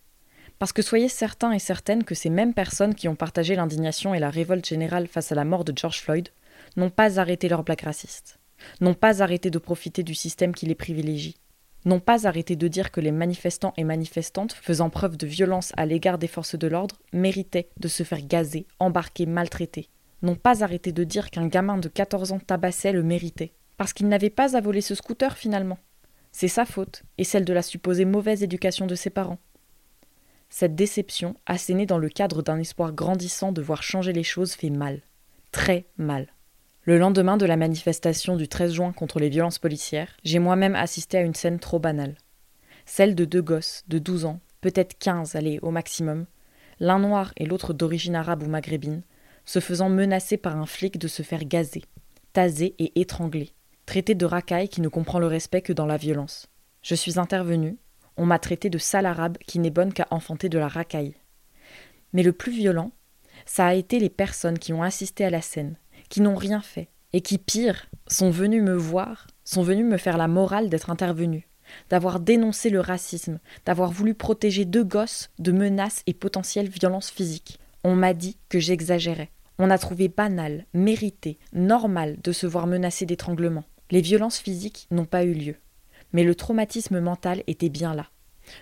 [0.58, 4.20] Parce que soyez certains et certaines que ces mêmes personnes qui ont partagé l'indignation et
[4.20, 6.28] la révolte générale face à la mort de George Floyd
[6.76, 8.38] n'ont pas arrêté leur blague raciste
[8.80, 11.36] n'ont pas arrêté de profiter du système qui les privilégie,
[11.84, 15.86] n'ont pas arrêté de dire que les manifestants et manifestantes faisant preuve de violence à
[15.86, 19.88] l'égard des forces de l'ordre méritaient de se faire gazer, embarquer, maltraiter,
[20.22, 24.08] n'ont pas arrêté de dire qu'un gamin de 14 ans tabassait le méritait, parce qu'il
[24.08, 25.78] n'avait pas à voler ce scooter finalement.
[26.30, 29.38] C'est sa faute, et celle de la supposée mauvaise éducation de ses parents.
[30.48, 34.70] Cette déception, assénée dans le cadre d'un espoir grandissant de voir changer les choses, fait
[34.70, 35.00] mal.
[35.50, 36.28] Très mal.
[36.84, 41.16] Le lendemain de la manifestation du 13 juin contre les violences policières, j'ai moi-même assisté
[41.16, 42.16] à une scène trop banale.
[42.86, 46.26] Celle de deux gosses de 12 ans, peut-être 15 allez, au maximum,
[46.80, 49.02] l'un noir et l'autre d'origine arabe ou maghrébine,
[49.44, 51.84] se faisant menacer par un flic de se faire gazer,
[52.32, 53.50] taser et étrangler,
[53.86, 56.48] traité de racaille qui ne comprend le respect que dans la violence.
[56.82, 57.78] Je suis intervenu,
[58.16, 61.14] on m'a traité de sale arabe qui n'est bonne qu'à enfanter de la racaille.
[62.12, 62.90] Mais le plus violent,
[63.46, 65.76] ça a été les personnes qui ont assisté à la scène,
[66.12, 70.18] qui n'ont rien fait, et qui, pire, sont venus me voir, sont venus me faire
[70.18, 71.48] la morale d'être intervenu,
[71.88, 77.58] d'avoir dénoncé le racisme, d'avoir voulu protéger deux gosses de menaces et potentielles violences physiques.
[77.82, 79.30] On m'a dit que j'exagérais.
[79.58, 83.64] On a trouvé banal, mérité, normal de se voir menacé d'étranglement.
[83.90, 85.56] Les violences physiques n'ont pas eu lieu.
[86.12, 88.10] Mais le traumatisme mental était bien là.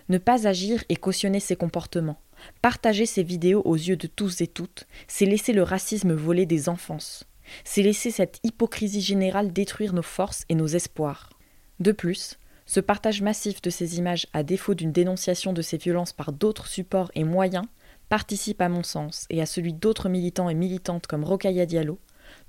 [0.09, 2.21] Ne pas agir et cautionner ces comportements,
[2.63, 6.69] partager ces vidéos aux yeux de tous et toutes, c'est laisser le racisme voler des
[6.69, 7.27] enfances
[7.65, 11.31] c'est laisser cette hypocrisie générale détruire nos forces et nos espoirs.
[11.79, 16.13] De plus, ce partage massif de ces images, à défaut d'une dénonciation de ces violences
[16.13, 17.67] par d'autres supports et moyens,
[18.09, 21.99] participe à mon sens, et à celui d'autres militants et militantes comme Rokaya Diallo,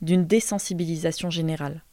[0.01, 1.83] d'une désensibilisation générale.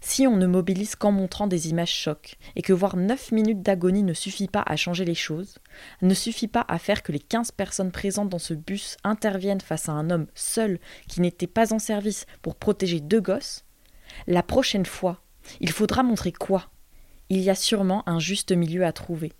[0.00, 4.02] Si on ne mobilise qu'en montrant des images chocs, et que voir 9 minutes d'agonie
[4.02, 5.58] ne suffit pas à changer les choses,
[6.02, 9.88] ne suffit pas à faire que les 15 personnes présentes dans ce bus interviennent face
[9.88, 13.64] à un homme seul qui n'était pas en service pour protéger deux gosses,
[14.26, 15.20] la prochaine fois,
[15.60, 16.70] il faudra montrer quoi?
[17.28, 19.32] Il y a sûrement un juste milieu à trouver,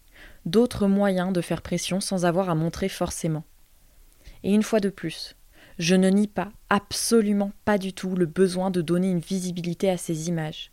[0.46, 3.44] d'autres moyens de faire pression sans avoir à montrer forcément.
[4.42, 5.36] Et une fois de plus,
[5.78, 9.96] je ne nie pas, absolument pas du tout, le besoin de donner une visibilité à
[9.96, 10.70] ces images.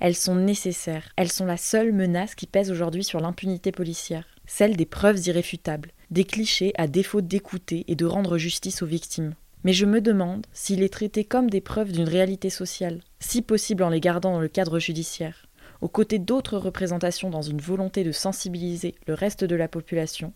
[0.00, 4.76] Elles sont nécessaires, elles sont la seule menace qui pèse aujourd'hui sur l'impunité policière, celle
[4.76, 9.34] des preuves irréfutables, des clichés à défaut d'écouter et de rendre justice aux victimes.
[9.64, 13.82] Mais je me demande s'il est traité comme des preuves d'une réalité sociale, si possible
[13.82, 15.46] en les gardant dans le cadre judiciaire,
[15.80, 20.32] aux côtés d'autres représentations dans une volonté de sensibiliser le reste de la population,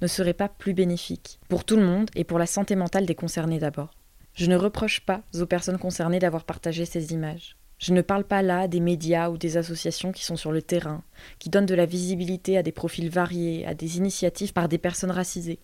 [0.00, 3.14] ne serait pas plus bénéfique, pour tout le monde et pour la santé mentale des
[3.14, 3.90] concernés d'abord.
[4.34, 7.56] Je ne reproche pas aux personnes concernées d'avoir partagé ces images.
[7.78, 11.02] Je ne parle pas là des médias ou des associations qui sont sur le terrain,
[11.38, 15.10] qui donnent de la visibilité à des profils variés, à des initiatives par des personnes
[15.10, 15.60] racisées.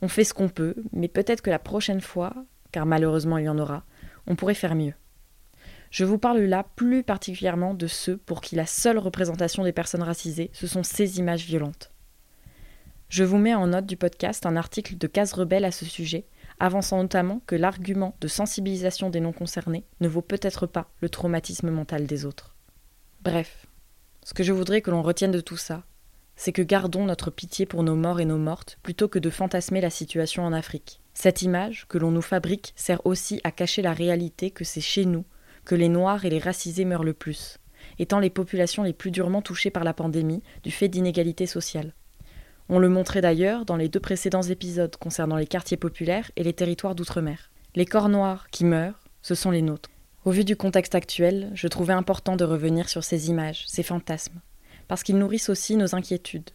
[0.00, 2.34] On fait ce qu'on peut, mais peut-être que la prochaine fois,
[2.72, 3.84] car malheureusement il y en aura,
[4.26, 4.94] on pourrait faire mieux.
[5.90, 10.02] Je vous parle là plus particulièrement de ceux pour qui la seule représentation des personnes
[10.02, 11.93] racisées, ce sont ces images violentes.
[13.14, 16.26] Je vous mets en note du podcast un article de Case Rebelle à ce sujet,
[16.58, 21.70] avançant notamment que l'argument de sensibilisation des non concernés ne vaut peut-être pas le traumatisme
[21.70, 22.56] mental des autres.
[23.22, 23.66] Bref,
[24.24, 25.84] ce que je voudrais que l'on retienne de tout ça,
[26.34, 29.80] c'est que gardons notre pitié pour nos morts et nos mortes plutôt que de fantasmer
[29.80, 31.00] la situation en Afrique.
[31.12, 35.04] Cette image que l'on nous fabrique sert aussi à cacher la réalité que c'est chez
[35.04, 35.24] nous
[35.64, 37.58] que les Noirs et les racisés meurent le plus,
[38.00, 41.94] étant les populations les plus durement touchées par la pandémie du fait d'inégalités sociales.
[42.68, 46.54] On le montrait d'ailleurs dans les deux précédents épisodes concernant les quartiers populaires et les
[46.54, 47.50] territoires d'outre-mer.
[47.74, 49.90] Les corps noirs qui meurent, ce sont les nôtres.
[50.24, 54.40] Au vu du contexte actuel, je trouvais important de revenir sur ces images, ces fantasmes,
[54.88, 56.50] parce qu'ils nourrissent aussi nos inquiétudes.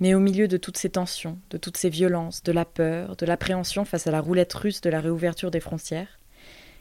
[0.00, 3.24] Mais au milieu de toutes ces tensions, de toutes ces violences, de la peur, de
[3.24, 6.18] l'appréhension face à la roulette russe de la réouverture des frontières,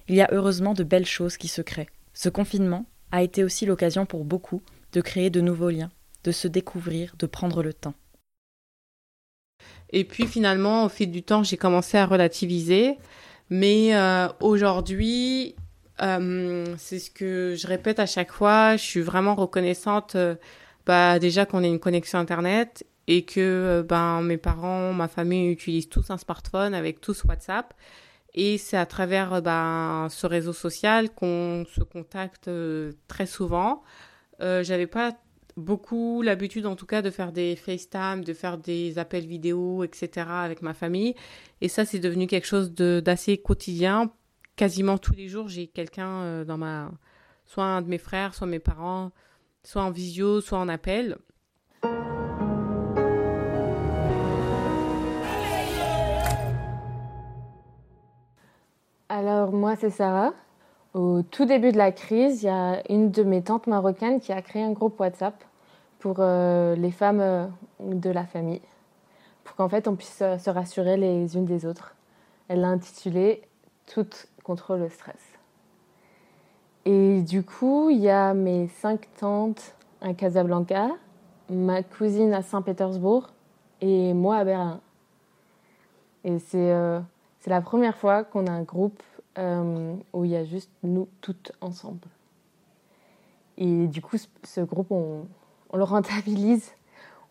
[0.10, 1.90] il y a heureusement de belles choses qui se créent.
[2.14, 5.92] Ce confinement a été aussi l'occasion pour beaucoup de créer de nouveaux liens,
[6.26, 7.94] de se découvrir, de prendre le temps.
[9.94, 12.98] Et puis finalement, au fil du temps, j'ai commencé à relativiser.
[13.50, 15.56] Mais euh, aujourd'hui,
[16.02, 20.36] euh, c'est ce que je répète à chaque fois, je suis vraiment reconnaissante euh,
[20.88, 25.90] bah, déjà qu'on ait une connexion Internet et que ben, mes parents, ma famille utilisent
[25.90, 27.74] tous un smartphone avec tous WhatsApp
[28.34, 32.50] et c'est à travers ben, ce réseau social qu'on se contacte
[33.08, 33.84] très souvent.
[34.42, 35.12] Euh, J'avais pas
[35.58, 40.28] beaucoup l'habitude, en tout cas, de faire des FaceTime, de faire des appels vidéo, etc.
[40.30, 41.16] avec ma famille.
[41.62, 44.12] Et ça, c'est devenu quelque chose d'assez quotidien.
[44.56, 46.92] Quasiment tous les jours, j'ai quelqu'un euh, dans ma,
[47.46, 49.12] soit un de mes frères, soit mes parents,
[49.64, 51.18] soit en visio, soit en appel.
[59.10, 60.34] Alors moi c'est Sarah.
[60.94, 64.32] Au tout début de la crise, il y a une de mes tantes marocaines qui
[64.32, 65.34] a créé un groupe WhatsApp
[65.98, 67.48] pour euh, les femmes euh,
[67.80, 68.62] de la famille,
[69.44, 71.96] pour qu'en fait on puisse euh, se rassurer les unes des autres.
[72.48, 73.42] Elle l'a intitulé
[73.88, 75.20] Toutes contre le stress.
[76.86, 80.90] Et du coup, il y a mes cinq tantes à Casablanca,
[81.50, 83.30] ma cousine à Saint-Pétersbourg
[83.82, 84.80] et moi à Berlin.
[86.24, 87.02] Et c'est
[87.40, 89.02] c'est la première fois qu'on a un groupe
[89.40, 92.08] euh, où il y a juste nous toutes ensemble.
[93.58, 95.26] Et du coup, ce groupe, on,
[95.74, 96.72] le rentabilise.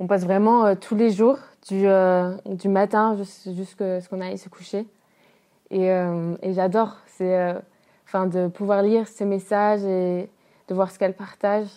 [0.00, 1.38] On passe vraiment euh, tous les jours,
[1.68, 4.84] du, euh, matin jusqu'à ce qu'on aille se coucher.
[5.70, 5.88] Et,
[6.52, 6.98] j'adore
[8.04, 10.28] enfin, de pouvoir lire ces messages et
[10.68, 11.68] de voir ce qu'elle partage.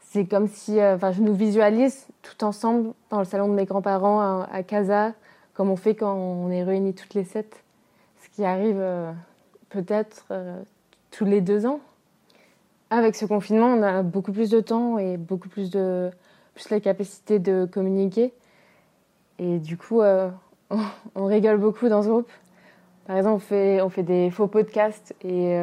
[0.00, 4.42] C'est comme si enfin, je nous visualise tout ensemble dans le salon de mes grands-parents
[4.42, 5.12] à, Casa,
[5.54, 7.62] comme on fait quand on est réunis toutes les sept,
[8.20, 8.82] ce qui arrive
[9.74, 10.62] peut-être euh,
[11.10, 11.80] tous les deux ans.
[12.90, 16.10] Avec ce confinement, on a beaucoup plus de temps et beaucoup plus de
[16.54, 18.32] plus la capacité de communiquer.
[19.40, 20.30] Et du coup, euh,
[21.14, 22.30] on, rigole beaucoup dans ce groupe.
[23.06, 25.60] Par exemple, on fait, on fait des faux podcasts et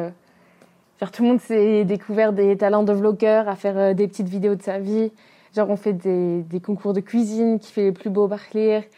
[1.00, 4.54] genre, tout le monde s'est découvert des talents de vlogueur à faire des petites vidéos
[4.54, 5.10] de sa vie.
[5.56, 8.88] Genre, on fait des, des concours de cuisine, qui fait les plus beaux barcliers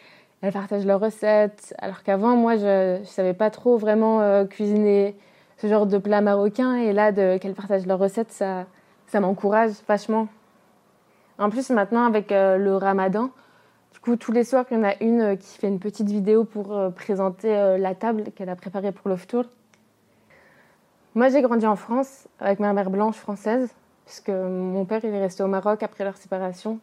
[0.44, 1.74] elles partagent leurs recettes.
[1.78, 5.16] Alors qu'avant, moi, je ne savais pas trop vraiment euh, cuisiner
[5.56, 6.76] ce genre de plat marocain.
[6.76, 8.66] Et là, qu'elles partagent leurs recettes, ça,
[9.06, 10.28] ça m'encourage vachement.
[11.38, 13.30] En plus, maintenant, avec euh, le ramadan,
[13.94, 16.08] du coup, tous les soirs, il y en a une euh, qui fait une petite
[16.08, 19.44] vidéo pour présenter la table qu'elle a préparée pour le tour.
[21.14, 23.72] Moi, j'ai grandi en France avec ma mère blanche française,
[24.04, 26.80] puisque mon père il est resté au Maroc après leur séparation.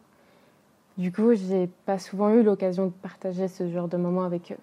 [0.98, 4.60] Du coup, j'ai pas souvent eu l'occasion de partager ce genre de moments avec eux.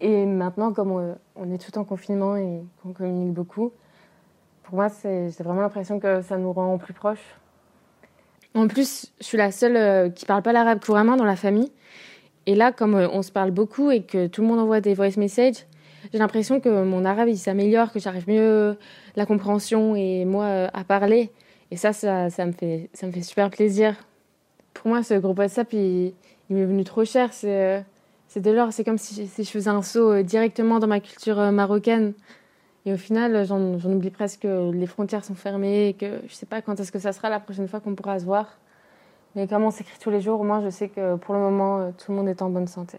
[0.00, 3.72] Et maintenant, comme on est tout en confinement et qu'on communique beaucoup,
[4.64, 7.36] pour moi, j'ai vraiment l'impression que ça nous rend plus proches.
[8.54, 11.72] En plus, je suis la seule euh, qui parle pas l'arabe couramment dans la famille.
[12.46, 14.94] Et là, comme euh, on se parle beaucoup et que tout le monde envoie des
[14.94, 15.66] voice messages,
[16.12, 18.78] j'ai l'impression que mon arabe il s'améliore, que j'arrive mieux
[19.16, 21.30] la compréhension et moi euh, à parler.
[21.70, 23.96] Et ça, ça, ça, me fait, ça me fait super plaisir
[24.74, 26.12] pour moi, ce groupe WhatsApp, il,
[26.50, 27.32] m'est venu trop cher.
[27.32, 27.80] C'est, euh,
[28.28, 31.38] c'est dès lors, c'est comme si, je faisais un saut euh, directement dans ma culture
[31.38, 32.12] euh, marocaine.
[32.84, 36.44] Et au final, j'en, oublie presque que les frontières sont fermées et que je sais
[36.44, 38.58] pas quand est-ce que ça sera la prochaine fois qu'on pourra se voir.
[39.36, 41.92] Mais comme on s'écrit tous les jours, au moins je sais que pour le moment,
[41.92, 42.98] tout le monde est en bonne santé.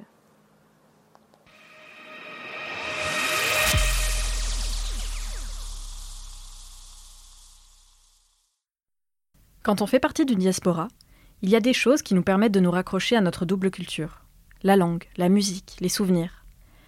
[9.62, 10.88] Quand on fait partie d'une diaspora,
[11.46, 14.24] il y a des choses qui nous permettent de nous raccrocher à notre double culture.
[14.64, 16.44] La langue, la musique, les souvenirs.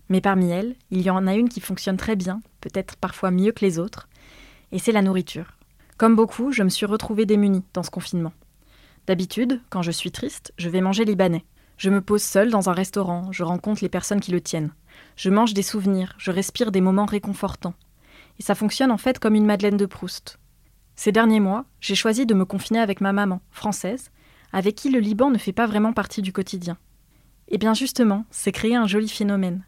[0.09, 3.51] Mais parmi elles, il y en a une qui fonctionne très bien, peut-être parfois mieux
[3.51, 4.09] que les autres,
[4.71, 5.57] et c'est la nourriture.
[5.97, 8.33] Comme beaucoup, je me suis retrouvée démunie dans ce confinement.
[9.05, 11.45] D'habitude, quand je suis triste, je vais manger libanais.
[11.77, 14.73] Je me pose seule dans un restaurant, je rencontre les personnes qui le tiennent.
[15.17, 17.75] Je mange des souvenirs, je respire des moments réconfortants.
[18.39, 20.39] Et ça fonctionne en fait comme une Madeleine de Proust.
[20.95, 24.09] Ces derniers mois, j'ai choisi de me confiner avec ma maman, française,
[24.53, 26.77] avec qui le Liban ne fait pas vraiment partie du quotidien.
[27.49, 29.65] Et eh bien justement, c'est créé un joli phénomène.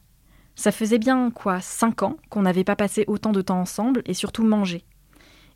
[0.56, 4.14] Ça faisait bien, quoi, cinq ans qu'on n'avait pas passé autant de temps ensemble et
[4.14, 4.84] surtout mangé.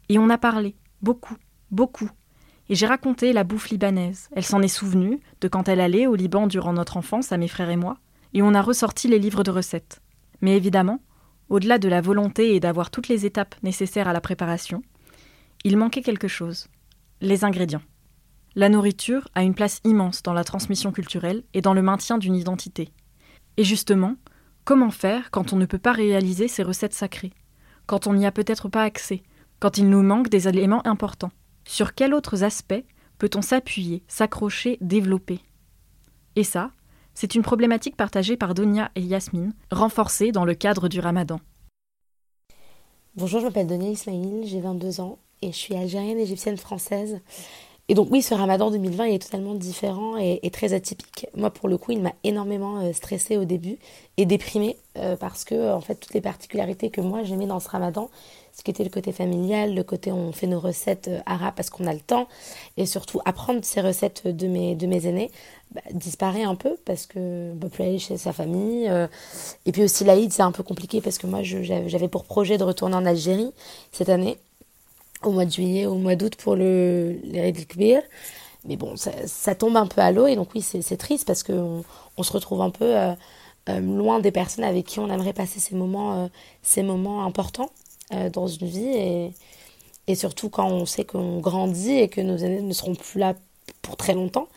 [0.07, 1.35] Et on a parlé, beaucoup,
[1.71, 2.09] beaucoup.
[2.69, 4.29] Et j'ai raconté la bouffe libanaise.
[4.33, 7.49] Elle s'en est souvenue de quand elle allait au Liban durant notre enfance à mes
[7.49, 7.97] frères et moi,
[8.33, 10.01] et on a ressorti les livres de recettes.
[10.39, 10.99] Mais évidemment,
[11.49, 14.81] au-delà de la volonté et d'avoir toutes les étapes nécessaires à la préparation,
[15.65, 16.67] il manquait quelque chose.
[17.21, 17.81] Les ingrédients.
[18.55, 22.35] La nourriture a une place immense dans la transmission culturelle et dans le maintien d'une
[22.35, 22.89] identité.
[23.57, 24.15] Et justement,
[24.63, 27.33] comment faire quand on ne peut pas réaliser ces recettes sacrées?
[27.87, 29.23] Quand on n'y a peut-être pas accès?
[29.59, 31.31] Quand il nous manque des éléments importants?
[31.65, 32.83] Sur quels autres aspects
[33.17, 35.39] peut-on s'appuyer, s'accrocher, développer?
[36.35, 36.69] Et ça,
[37.15, 41.39] c'est une problématique partagée par Donia et Yasmine, renforcée dans le cadre du ramadan.
[43.15, 47.19] Bonjour, je m'appelle Donia Ismail, j'ai 22 ans et je suis algérienne, égyptienne, française.
[47.89, 51.27] Et donc oui, ce ramadan 2020 est totalement différent et, très atypique.
[51.35, 53.77] Moi, pour le coup, il m'a énormément euh, stressée au début
[54.15, 57.67] et déprimée euh, parce que, en fait, toutes les particularités que moi j'aimais dans ce
[57.67, 58.09] ramadan,
[58.53, 61.69] ce qui était le côté familial, le côté on fait nos recettes euh, arabes parce
[61.69, 62.29] qu'on a le temps,
[62.77, 65.29] et surtout apprendre ces recettes de mes, de mes aînés,
[65.71, 68.89] bah, disparaît un peu parce que ne peut plus aller chez sa famille.
[69.65, 72.63] et puis aussi l'Aïd, c'est un peu compliqué parce que moi, j'avais pour projet de
[72.63, 73.51] retourner en Algérie
[73.91, 74.37] cette année
[75.25, 77.53] au mois de juillet, au mois d'août pour le les
[78.65, 81.83] Mais bon, ça, tombe un peu à l'eau et donc oui, c'est triste parce qu'on
[82.17, 83.13] on se retrouve un peu euh,
[83.69, 86.27] euh, loin des personnes avec qui on aimerait passer ces moments, euh,
[86.61, 87.69] ces moments importants
[88.33, 89.33] dans une vie
[90.07, 93.33] et, surtout quand on sait qu'on grandit et que nos aînés ne seront plus là
[93.81, 94.47] pour très longtemps.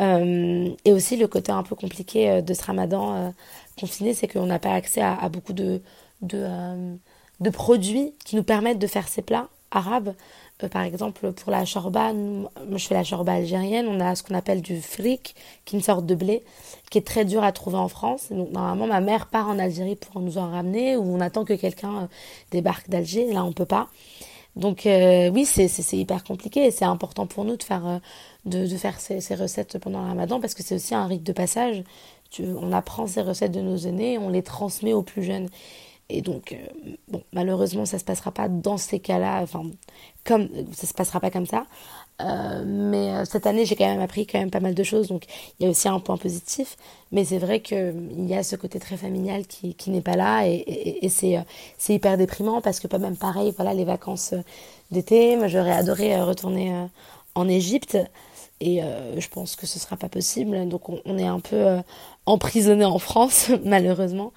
[0.00, 3.32] et aussi le côté un peu compliqué de ce ramadan
[3.78, 5.80] confiné, c'est qu'on n'a pas accès à, beaucoup de,
[6.20, 10.14] de produits qui nous permettent de faire ces plats arabe.
[10.62, 14.34] Euh, par exemple, pour la chorba, je fais la chorba algérienne, on a ce qu'on
[14.34, 16.42] appelle du fric, qui est une sorte de blé,
[16.90, 18.26] qui est très dur à trouver en France.
[18.30, 21.54] Donc normalement, ma mère part en Algérie pour nous en ramener, ou on attend que
[21.54, 22.06] quelqu'un euh,
[22.50, 23.88] débarque d'Alger, là on peut pas.
[24.56, 28.00] Donc euh, oui, c'est hyper compliqué et c'est important pour nous de faire,
[28.46, 31.32] de, de faire ces, recettes pendant le ramadan parce que c'est aussi un rite de
[31.32, 31.84] passage.
[32.40, 35.48] On apprend ces recettes de nos aînés, on les transmet aux plus jeunes.
[36.10, 36.56] Et donc, euh,
[37.08, 39.62] bon, malheureusement, ça se passera pas dans ces cas-là, enfin,
[40.24, 41.66] comme ça se passera pas comme ça.
[42.20, 45.08] Euh, mais euh, cette année, j'ai quand même appris quand même pas mal de choses,
[45.08, 45.24] donc
[45.58, 46.76] il y a aussi un point positif.
[47.12, 50.46] Mais c'est vrai qu'il y a ce côté très familial qui, qui n'est pas là,
[50.46, 51.44] et, et, c'est
[51.88, 54.34] hyper déprimant parce que pas même pareil, voilà, les vacances
[54.90, 56.86] d'été, j'aurais adoré retourner
[57.34, 57.96] en Égypte.
[58.62, 58.82] Et
[59.16, 60.68] je pense que ce sera pas possible.
[60.68, 61.78] Donc on, on est un peu
[62.26, 64.32] emprisonné en France, malheureusement.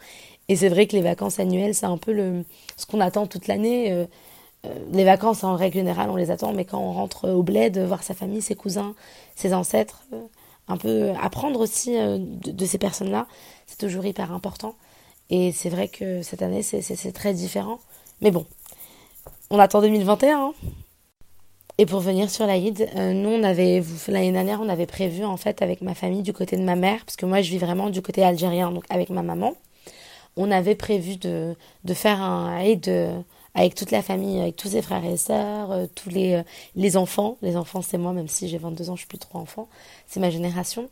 [0.49, 2.43] Et c'est vrai que les vacances annuelles, c'est un peu le,
[2.77, 3.91] ce qu'on attend toute l'année.
[3.91, 4.05] Euh,
[4.65, 7.77] euh, les vacances, en règle générale, on les attend, mais quand on rentre au bled,
[7.77, 8.93] voir sa famille, ses cousins,
[9.35, 10.21] ses ancêtres, euh,
[10.67, 13.27] un peu apprendre aussi de, ces personnes-là,
[13.67, 14.75] c'est toujours hyper important.
[15.29, 17.79] Et c'est vrai que cette année, c'est très différent.
[18.21, 18.45] Mais bon,
[19.49, 20.39] on attend 2021.
[20.39, 20.53] Hein.
[21.77, 25.61] Et pour venir sur l'Aïd, nous, on avait, l'année dernière, on avait prévu, en fait,
[25.61, 28.01] avec ma famille, du côté de ma mère, parce que moi, je vis vraiment du
[28.01, 29.53] côté algérien, donc avec ma maman
[30.37, 33.23] on avait prévu de, de faire un aide
[33.55, 36.43] avec toute la famille, avec tous ses frères et sœurs, euh, tous les, euh,
[36.75, 37.37] les enfants.
[37.41, 39.67] Les enfants, c'est moi, même si j'ai 22 ans, je suis plus trop enfant.
[40.07, 40.89] C'est ma génération.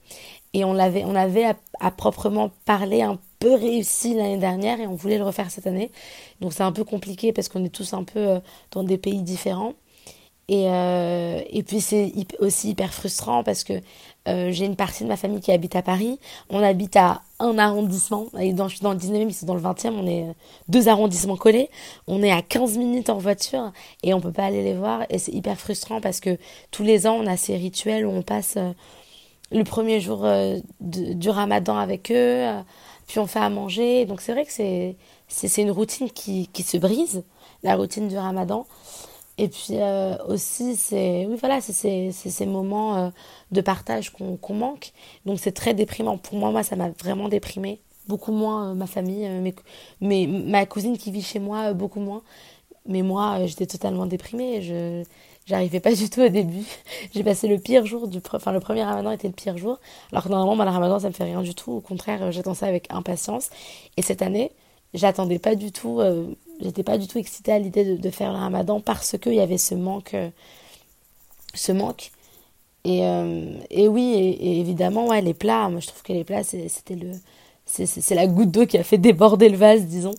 [0.54, 1.46] Et on l'avait, on avait
[1.80, 5.92] à, proprement parler un peu réussi l'année dernière et on voulait le refaire cette année.
[6.40, 8.40] Donc c'est un peu compliqué parce qu'on est tous un peu euh,
[8.72, 9.74] dans des pays différents.
[10.48, 13.82] Et, et puis c'est aussi hyper frustrant parce que
[14.28, 16.20] euh, j'ai une partie de ma famille qui habite à Paris.
[16.50, 18.28] On habite à un arrondissement.
[18.40, 19.92] Et je suis dans le 19e, ils sont dans le 20e.
[19.92, 20.34] On est euh,
[20.68, 21.70] deux arrondissements collés.
[22.08, 23.72] On est à 15 minutes en voiture
[24.04, 25.06] et on peut pas aller les voir.
[25.10, 26.38] Et c'est hyper frustrant parce que
[26.72, 28.72] tous les ans, on a ces rituels où on passe euh,
[29.52, 30.26] le premier jour
[30.80, 32.46] du ramadan avec eux.
[33.06, 34.06] puis on fait à manger.
[34.06, 34.96] Donc c'est vrai que c'est,
[35.28, 37.24] c'est, une routine qui, qui se brise,
[37.62, 38.66] la routine du ramadan.
[39.42, 39.78] Et puis
[40.28, 43.12] aussi, c'est oui, voilà, ces moments
[43.52, 44.92] de partage qu'on manque.
[45.26, 46.18] Donc c'est très déprimant.
[46.18, 47.82] Pour moi, moi, ça m'a vraiment déprimée.
[48.08, 49.28] Beaucoup moins ma famille,
[50.02, 52.22] mais ma cousine qui vit chez moi, beaucoup moins.
[52.88, 54.62] Mais moi, j'étais totalement déprimée.
[54.62, 55.04] Je
[55.46, 56.66] J'arrivais pas du tout au début.
[57.14, 59.80] J'ai passé le pire jour du, enfin le premier Ramadan était le pire jour.
[60.12, 61.72] Alors que normalement, le Ramadan, ça me fait rien du tout.
[61.72, 63.50] Au contraire, j'attends ça avec impatience.
[63.98, 64.52] Et cette année,
[64.94, 66.28] j'attendais pas du tout, euh,
[66.62, 69.58] j'étais pas du tout excitée à l'idée de, faire le Ramadan parce qu'il y avait
[69.58, 70.30] ce manque, euh,
[71.54, 72.12] ce manque.
[72.84, 75.70] Et, euh, et oui, et, évidemment, ouais, les plats.
[75.70, 77.12] Moi, je trouve que les plats, c'était le,
[77.66, 80.16] c'est la goutte d'eau qui a fait déborder le vase, disons.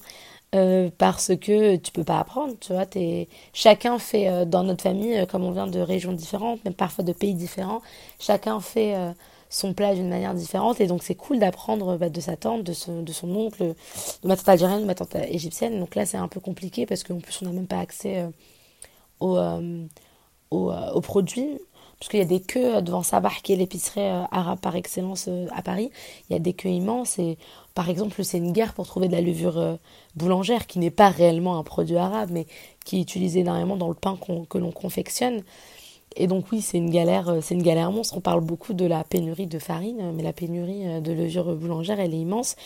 [0.54, 2.84] Euh, parce que tu peux pas apprendre, tu vois.
[3.54, 7.34] Chacun fait dans notre famille, comme on vient de régions différentes, même parfois de pays
[7.34, 7.80] différents,
[8.18, 8.94] chacun fait
[9.52, 10.80] son plat d'une manière différente.
[10.80, 12.72] Et donc c'est cool d'apprendre bah, de sa tante, de,
[13.02, 13.74] de, son oncle,
[14.22, 15.78] de ma tante algérienne, de ma tante égyptienne.
[15.78, 18.26] Donc là c'est un peu compliqué parce qu'en plus on n'a même pas accès
[19.20, 19.38] aux,
[20.50, 21.58] aux, aux, produits
[21.98, 25.62] parce qu'il y a des queues devant Sabah, qui est l'épicerie arabe par excellence à
[25.62, 25.92] Paris.
[26.28, 27.38] Il y a des queues immenses et
[27.74, 29.76] par exemple, c'est une guerre pour trouver de la levure euh,
[30.16, 32.46] boulangère, qui n'est pas réellement un produit arabe, mais
[32.84, 35.42] qui est utilisé énormément dans le pain que l'on confectionne.
[36.16, 38.16] Et donc oui, c'est une galère, euh, c'est une galère monstre.
[38.16, 42.00] On parle beaucoup de la pénurie de farine, mais la pénurie euh, de levure boulangère,
[42.00, 42.56] elle est immense.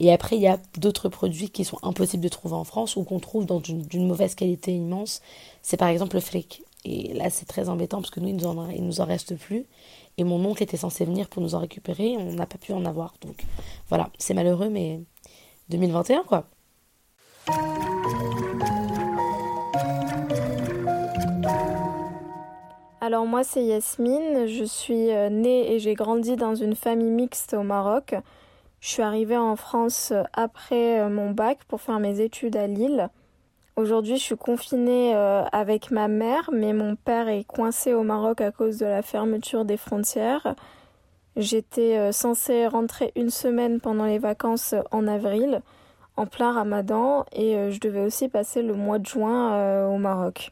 [0.00, 3.04] Et après, il y a d'autres produits qui sont impossibles de trouver en France ou
[3.04, 5.20] qu'on trouve dans d'une mauvaise qualité immense.
[5.62, 6.62] C'est par exemple le fric.
[6.84, 9.66] Et là, c'est très embêtant parce que nous, il nous il nous en reste plus.
[10.18, 12.16] Et mon oncle était censé venir pour nous en récupérer.
[12.16, 13.14] On n'a pas pu en avoir.
[13.20, 13.36] Donc
[13.88, 15.00] voilà, c'est malheureux, mais
[15.68, 16.46] 2021 quoi.
[23.06, 27.54] Alors moi c'est Yasmine, je suis euh, née et j'ai grandi dans une famille mixte
[27.54, 28.16] au Maroc.
[28.80, 33.08] Je suis arrivée en France après euh, mon bac pour faire mes études à Lille.
[33.76, 38.40] Aujourd'hui, je suis confinée euh, avec ma mère, mais mon père est coincé au Maroc
[38.40, 40.56] à cause de la fermeture des frontières.
[41.36, 45.62] J'étais euh, censée rentrer une semaine pendant les vacances en avril,
[46.16, 50.50] en plein ramadan, et euh, je devais aussi passer le mois de juin au Maroc.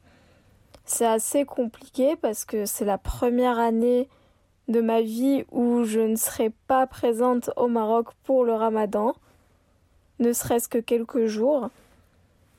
[0.85, 4.09] C'est assez compliqué parce que c'est la première année
[4.68, 9.14] de ma vie où je ne serai pas présente au Maroc pour le ramadan,
[10.18, 11.70] ne serait-ce que quelques jours.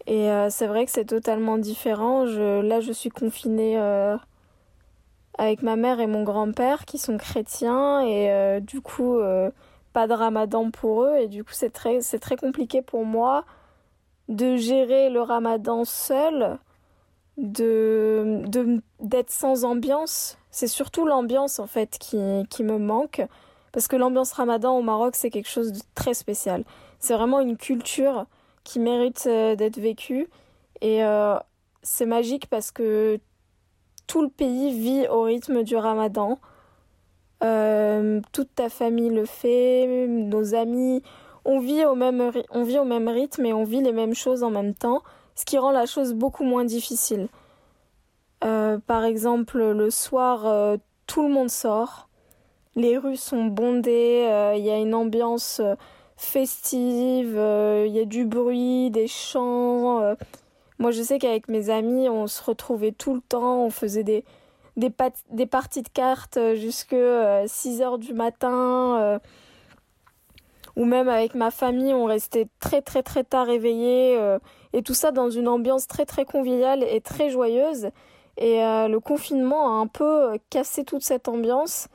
[0.07, 2.27] Et euh, c'est vrai que c'est totalement différent.
[2.27, 4.17] Je, là, je suis confinée euh,
[5.37, 9.17] avec ma mère et mon grand-père qui sont chrétiens et euh, du coup,
[9.93, 11.17] pas de ramadan pour eux.
[11.17, 13.45] Et du coup, c'est très, c'est très compliqué pour moi
[14.29, 16.57] de gérer le ramadan seul,
[17.37, 18.43] de,
[18.99, 20.37] d'être sans ambiance.
[20.51, 22.17] C'est surtout l'ambiance en fait qui,
[22.49, 23.21] qui me manque.
[23.71, 26.63] Parce que l'ambiance ramadan au Maroc, c'est quelque chose de très spécial.
[26.99, 28.25] C'est vraiment une culture
[28.63, 30.29] qui mérite euh, d'être vécu.
[30.81, 31.37] Et euh,
[31.83, 33.19] c'est magique parce que
[34.07, 36.39] tout le pays vit au rythme du ramadan.
[37.43, 41.01] Euh, toute ta famille le fait, nos amis.
[41.43, 44.41] On vit, au même, on vit au même rythme et on vit les mêmes choses
[44.41, 45.03] en même temps,
[45.35, 47.27] ce qui rend la chose beaucoup moins difficile.
[48.41, 50.77] par exemple, le soir,
[51.07, 52.09] tout le monde sort.
[52.75, 54.27] Les rues sont bondées,
[54.57, 55.61] il y a une ambiance
[56.17, 60.01] festive, il euh, y a du bruit, des chants.
[60.01, 60.15] Euh.
[60.79, 64.23] Moi, je sais qu'avec mes amis, on se retrouvait tout le temps, on faisait des,
[64.77, 66.95] des, parties de cartes euh, jusque
[67.47, 69.19] 6 heures du matin.
[70.75, 74.19] Ou même avec ma famille, on restait très très très tard éveillés.
[74.73, 77.89] et tout ça dans une ambiance très très conviviale et très joyeuse.
[78.37, 81.87] Et le confinement a un peu cassé toute cette ambiance.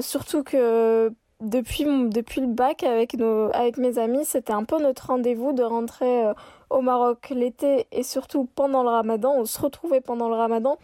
[0.00, 5.06] surtout que depuis, depuis le bac avec, nos, avec mes amis, c'était un peu notre
[5.06, 6.34] rendez-vous de rentrer euh,
[6.68, 9.34] au Maroc l'été et surtout pendant le ramadan.
[9.36, 10.76] On se retrouvait pendant le ramadan.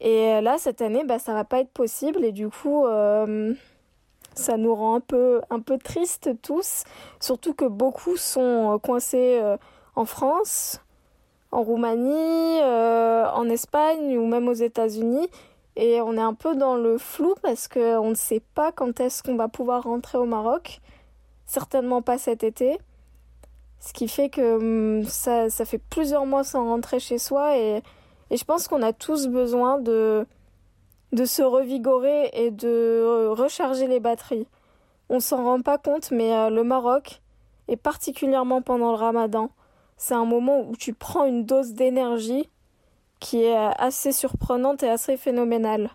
[0.00, 3.54] Et euh, là, cette année, bah, ça va pas être possible et du coup, euh,
[4.34, 6.84] ça nous rend un peu, un peu tristes tous.
[7.20, 9.40] Surtout que beaucoup sont coincés
[9.94, 10.80] en France,
[11.50, 15.28] en Roumanie, en Espagne ou même aux États-Unis.
[15.76, 19.22] Et on est un peu dans le flou parce qu'on ne sait pas quand est-ce
[19.22, 20.80] qu'on va pouvoir rentrer au Maroc.
[21.46, 22.78] Certainement pas cet été.
[23.80, 27.82] Ce qui fait que hum, ça, ça fait plusieurs mois sans rentrer chez soi et
[28.30, 30.26] je pense qu'on a tous besoin de,
[31.12, 34.46] de se revigorer et de recharger les batteries.
[35.08, 37.20] On s'en rend pas compte, mais euh, le Maroc,
[37.68, 39.50] et particulièrement pendant le ramadan,
[39.96, 42.48] c'est un moment où tu prends une dose d'énergie
[43.20, 45.90] qui est assez surprenante et assez phénoménale.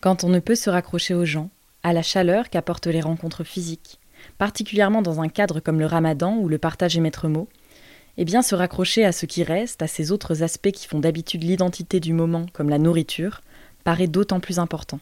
[0.00, 1.50] Quand on ne peut se raccrocher aux gens,
[1.82, 4.00] à la chaleur qu'apportent les rencontres physiques,
[4.38, 7.48] particulièrement dans un cadre comme le ramadan où le partage est maître mot,
[8.16, 11.42] eh bien se raccrocher à ce qui reste, à ces autres aspects qui font d'habitude
[11.42, 13.42] l'identité du moment, comme la nourriture,
[13.86, 14.98] paraît d'autant plus important.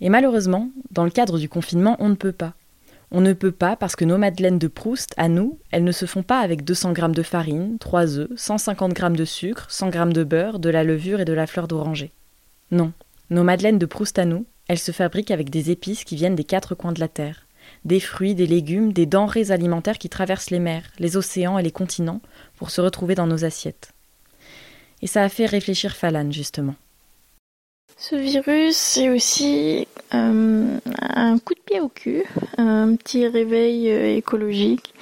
[0.00, 2.54] Et malheureusement, dans le cadre du confinement, on ne peut pas.
[3.10, 6.06] On ne peut pas parce que nos madeleines de Proust, à nous, elles ne se
[6.06, 9.98] font pas avec 200 g de farine, 3 œufs, 150 g de sucre, 100 g
[10.06, 12.12] de beurre, de la levure et de la fleur d'oranger.
[12.70, 12.94] Non,
[13.28, 16.44] nos madeleines de Proust à nous, elles se fabriquent avec des épices qui viennent des
[16.44, 17.46] quatre coins de la terre,
[17.84, 21.72] des fruits, des légumes, des denrées alimentaires qui traversent les mers, les océans et les
[21.72, 22.22] continents
[22.56, 23.92] pour se retrouver dans nos assiettes.
[25.02, 26.74] Et ça a fait réfléchir Falan, justement.
[27.96, 32.24] Ce virus, c'est aussi euh, un coup de pied au cul,
[32.56, 34.94] un petit réveil euh, écologique.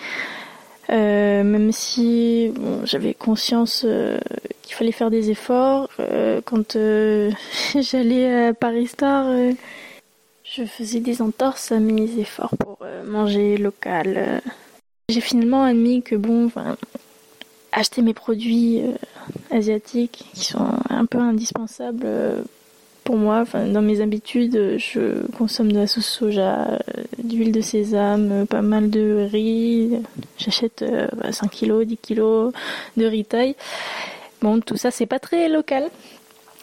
[0.90, 2.52] Euh, même si
[2.84, 3.86] j'avais conscience
[4.62, 5.90] qu'il fallait faire des efforts,
[6.46, 6.78] quand
[7.78, 9.26] j'allais à Paris Star,
[10.44, 14.40] je faisais des entorses à mes efforts pour manger local.
[15.10, 16.50] J'ai finalement admis que bon,
[17.70, 18.80] acheter mes produits
[19.50, 22.08] asiatiques qui sont un peu indispensables
[23.08, 23.44] pour moi.
[23.54, 26.76] Dans mes habitudes, je consomme de la sauce soja, euh,
[27.22, 30.02] d'huile de sésame, pas mal de riz.
[30.36, 30.84] J'achète
[31.30, 32.52] 5 kg, 10 kg
[32.98, 33.56] de riz taille.
[34.42, 35.88] Bon, tout ça, c'est pas très local.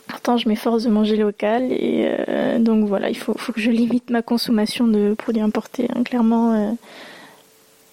[0.06, 4.12] Pourtant, je m'efforce de manger local et euh, donc voilà, il faut, que je limite
[4.12, 5.88] ma consommation de produits importés.
[5.96, 6.04] Hein.
[6.04, 6.72] Clairement, euh,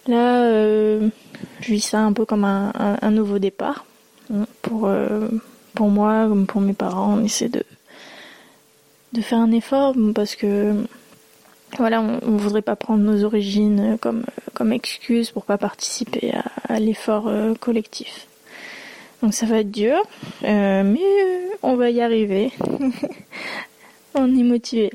[0.08, 1.08] là,
[1.60, 3.86] je vis ça un peu comme un, un nouveau départ.
[4.30, 4.90] Hein, pour,
[5.74, 7.64] pour moi, comme pour mes parents, on essaie de,
[9.12, 10.86] de faire un effort parce que
[11.78, 16.32] voilà, on, ne voudrait pas prendre nos origines comme, comme excuse pour pas participer
[16.68, 18.26] à, l'effort euh, collectif.
[19.22, 19.96] Donc ça va être dur,
[20.42, 22.52] euh, mais euh, on va y arriver.
[24.14, 24.90] on est motivé.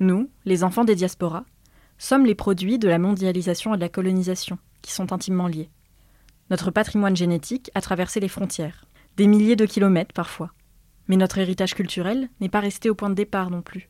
[0.00, 1.44] Nous, les enfants des diasporas,
[1.98, 5.70] sommes les produits de la mondialisation et de la colonisation, qui sont intimement liés.
[6.50, 8.84] Notre patrimoine génétique a traversé les frontières,
[9.16, 10.50] des milliers de kilomètres parfois.
[11.08, 13.88] Mais notre héritage culturel n'est pas resté au point de départ non plus.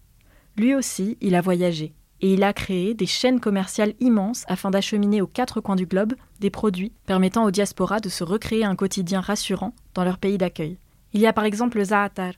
[0.56, 5.20] Lui aussi, il a voyagé, et il a créé des chaînes commerciales immenses afin d'acheminer
[5.20, 9.20] aux quatre coins du globe des produits permettant aux diasporas de se recréer un quotidien
[9.20, 10.78] rassurant dans leur pays d'accueil.
[11.12, 12.32] Il y a par exemple le za'atar,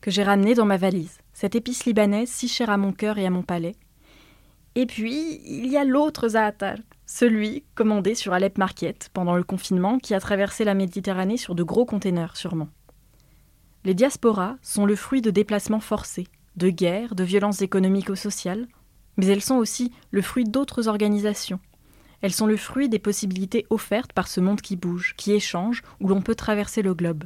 [0.00, 3.26] que j'ai ramené dans ma valise, cette épice libanaise si chère à mon cœur et
[3.26, 3.76] à mon palais.
[4.74, 6.76] Et puis, il y a l'autre za'atar,
[7.06, 11.62] celui commandé sur Alep Market pendant le confinement qui a traversé la Méditerranée sur de
[11.62, 12.68] gros containers sûrement.
[13.84, 16.26] Les diasporas sont le fruit de déplacements forcés,
[16.56, 18.68] de guerres, de violences économiques ou sociales,
[19.16, 21.60] mais elles sont aussi le fruit d'autres organisations.
[22.20, 26.08] Elles sont le fruit des possibilités offertes par ce monde qui bouge, qui échange, où
[26.08, 27.24] l'on peut traverser le globe.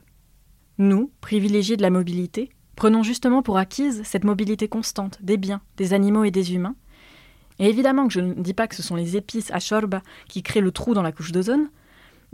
[0.79, 5.93] Nous, privilégiés de la mobilité, prenons justement pour acquise cette mobilité constante des biens, des
[5.93, 6.77] animaux et des humains.
[7.59, 10.43] Et évidemment que je ne dis pas que ce sont les épices à shorba qui
[10.43, 11.69] créent le trou dans la couche d'ozone,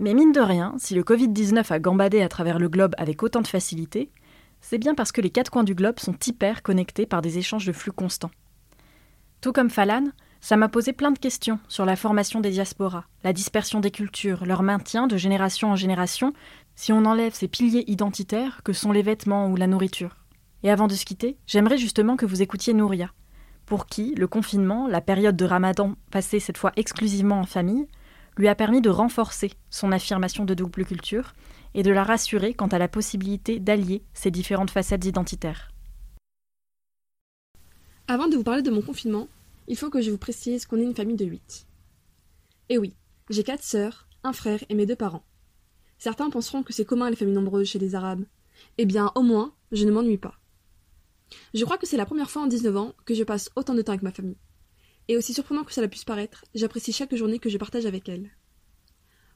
[0.01, 3.42] mais mine de rien, si le Covid-19 a gambadé à travers le globe avec autant
[3.42, 4.11] de facilité,
[4.62, 7.66] c'est bien parce que les quatre coins du globe sont hyper connectés par des échanges
[7.66, 8.30] de flux constants.
[9.42, 10.05] Tout comme Falan,
[10.40, 14.46] ça m'a posé plein de questions sur la formation des diasporas, la dispersion des cultures,
[14.46, 16.32] leur maintien de génération en génération,
[16.76, 20.16] si on enlève ces piliers identitaires que sont les vêtements ou la nourriture.
[20.62, 23.11] Et avant de se quitter, j'aimerais justement que vous écoutiez Nouria,
[23.66, 27.86] pour qui le confinement, la période de ramadan passée cette fois exclusivement en famille,
[28.41, 31.34] lui a permis de renforcer son affirmation de double culture
[31.74, 35.70] et de la rassurer quant à la possibilité d'allier ces différentes facettes identitaires.
[38.09, 39.28] Avant de vous parler de mon confinement,
[39.68, 41.66] il faut que je vous précise qu'on est une famille de huit.
[42.68, 42.97] Et oui,
[43.28, 45.24] j'ai quatre sœurs, un frère et mes deux parents.
[45.99, 48.24] Certains penseront que c'est commun les familles nombreuses chez les Arabes.
[48.78, 50.34] Eh bien, au moins, je ne m'ennuie pas.
[51.55, 53.82] Je crois que c'est la première fois en 19 ans que je passe autant de
[53.82, 54.38] temps avec ma famille.
[55.09, 58.30] Et aussi surprenant que cela puisse paraître, j'apprécie chaque journée que je partage avec elle.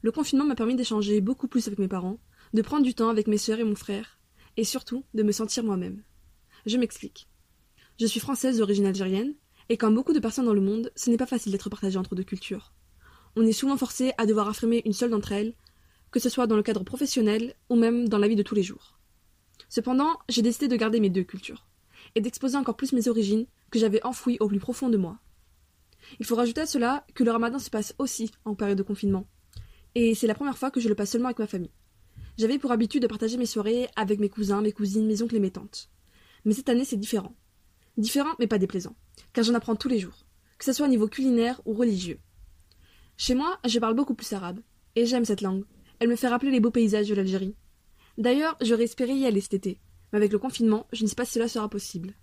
[0.02, 2.18] Le confinement m'a permis d'échanger beaucoup plus avec mes parents,
[2.52, 4.18] de prendre du temps avec mes sœurs et mon frère,
[4.56, 6.02] et surtout de me sentir moi-même.
[6.66, 7.28] Je m'explique.
[7.98, 9.34] Je suis française d'origine algérienne,
[9.68, 12.14] et comme beaucoup de personnes dans le monde, ce n'est pas facile d'être partagé entre
[12.14, 12.72] deux cultures.
[13.36, 15.54] On est souvent forcé à devoir affirmer une seule d'entre elles,
[16.10, 18.62] que ce soit dans le cadre professionnel ou même dans la vie de tous les
[18.62, 18.98] jours.
[19.68, 21.66] Cependant, j'ai décidé de garder mes deux cultures,
[22.14, 25.18] et d'exposer encore plus mes origines que j'avais enfouies au plus profond de moi.
[26.20, 29.26] Il faut rajouter à cela que le ramadan se passe aussi en période de confinement.
[29.94, 31.70] Et c'est la première fois que je le passe seulement avec ma famille.
[32.36, 35.40] J'avais pour habitude de partager mes soirées avec mes cousins, mes cousines, mes oncles et
[35.40, 35.90] mes tantes.
[36.44, 37.34] Mais cette année, c'est différent.
[37.96, 38.96] Différent, mais pas déplaisant,
[39.32, 40.26] car j'en apprends tous les jours,
[40.58, 42.18] que ce soit au niveau culinaire ou religieux.
[43.16, 44.60] Chez moi, je parle beaucoup plus arabe,
[44.96, 45.64] et j'aime cette langue.
[46.00, 47.54] Elle me fait rappeler les beaux paysages de l'Algérie.
[48.18, 49.80] D'ailleurs, j'aurais espéré y aller cet été,
[50.12, 52.14] mais avec le confinement, je ne sais pas si cela sera possible.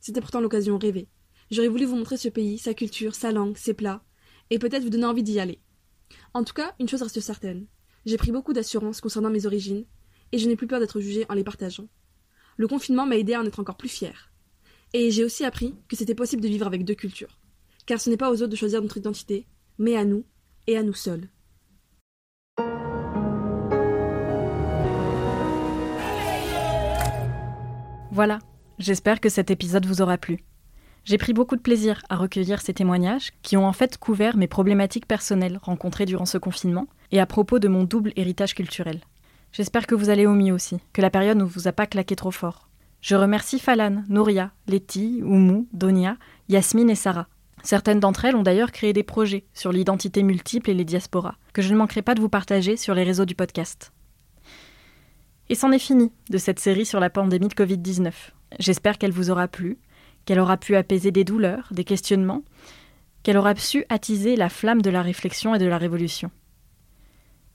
[0.00, 1.08] C'était pourtant l'occasion rêvée.
[1.50, 4.04] J'aurais voulu vous montrer ce pays, sa culture, sa langue, ses plats,
[4.50, 5.58] et peut-être vous donner envie d'y aller.
[6.32, 7.66] En tout cas, une chose reste certaine.
[8.06, 9.84] J'ai pris beaucoup d'assurance concernant mes origines,
[10.30, 11.88] et je n'ai plus peur d'être jugée en les partageant.
[12.56, 14.30] Le confinement m'a aidé à en être encore plus fière.
[14.92, 17.40] Et j'ai aussi appris que c'était possible de vivre avec deux cultures.
[17.84, 20.24] Car ce n'est pas aux autres de choisir notre identité, mais à nous,
[20.68, 21.28] et à nous seuls.
[28.12, 28.38] Voilà,
[28.78, 30.44] j'espère que cet épisode vous aura plu.
[31.04, 34.46] J'ai pris beaucoup de plaisir à recueillir ces témoignages qui ont en fait couvert mes
[34.46, 39.00] problématiques personnelles rencontrées durant ce confinement et à propos de mon double héritage culturel.
[39.52, 42.14] J'espère que vous allez au mieux aussi, que la période ne vous a pas claqué
[42.14, 42.68] trop fort.
[43.00, 46.16] Je remercie Falan, Nouria, Letty, Oumou, Donia,
[46.48, 47.28] Yasmine et Sarah.
[47.62, 51.62] Certaines d'entre elles ont d'ailleurs créé des projets sur l'identité multiple et les diasporas, que
[51.62, 53.92] je ne manquerai pas de vous partager sur les réseaux du podcast.
[55.48, 58.12] Et c'en est fini de cette série sur la pandémie de Covid-19.
[58.58, 59.78] J'espère qu'elle vous aura plu,
[60.30, 62.44] qu'elle aura pu apaiser des douleurs, des questionnements,
[63.24, 66.30] qu'elle aura su attiser la flamme de la réflexion et de la révolution.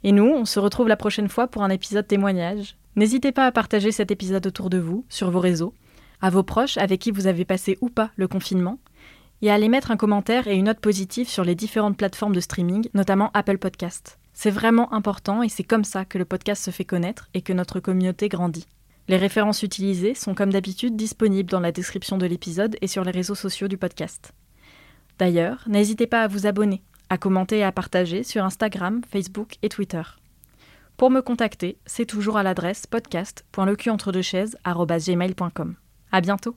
[0.03, 2.75] Et nous, on se retrouve la prochaine fois pour un épisode témoignage.
[2.97, 5.73] N'hésitez pas à partager cet épisode autour de vous, sur vos réseaux,
[6.19, 8.77] à vos proches avec qui vous avez passé ou pas le confinement,
[9.41, 12.41] et à aller mettre un commentaire et une note positive sur les différentes plateformes de
[12.41, 14.19] streaming, notamment Apple Podcast.
[14.33, 17.53] C'est vraiment important et c'est comme ça que le podcast se fait connaître et que
[17.53, 18.67] notre communauté grandit.
[19.07, 23.11] Les références utilisées sont comme d'habitude disponibles dans la description de l'épisode et sur les
[23.11, 24.33] réseaux sociaux du podcast.
[25.19, 29.69] D'ailleurs, n'hésitez pas à vous abonner, à commenter et à partager sur Instagram, Facebook et
[29.69, 30.01] Twitter.
[30.97, 35.75] Pour me contacter, c'est toujours à l'adresse podcast.lecuentredeuxchaises.gmail.com.
[36.11, 36.55] À bientôt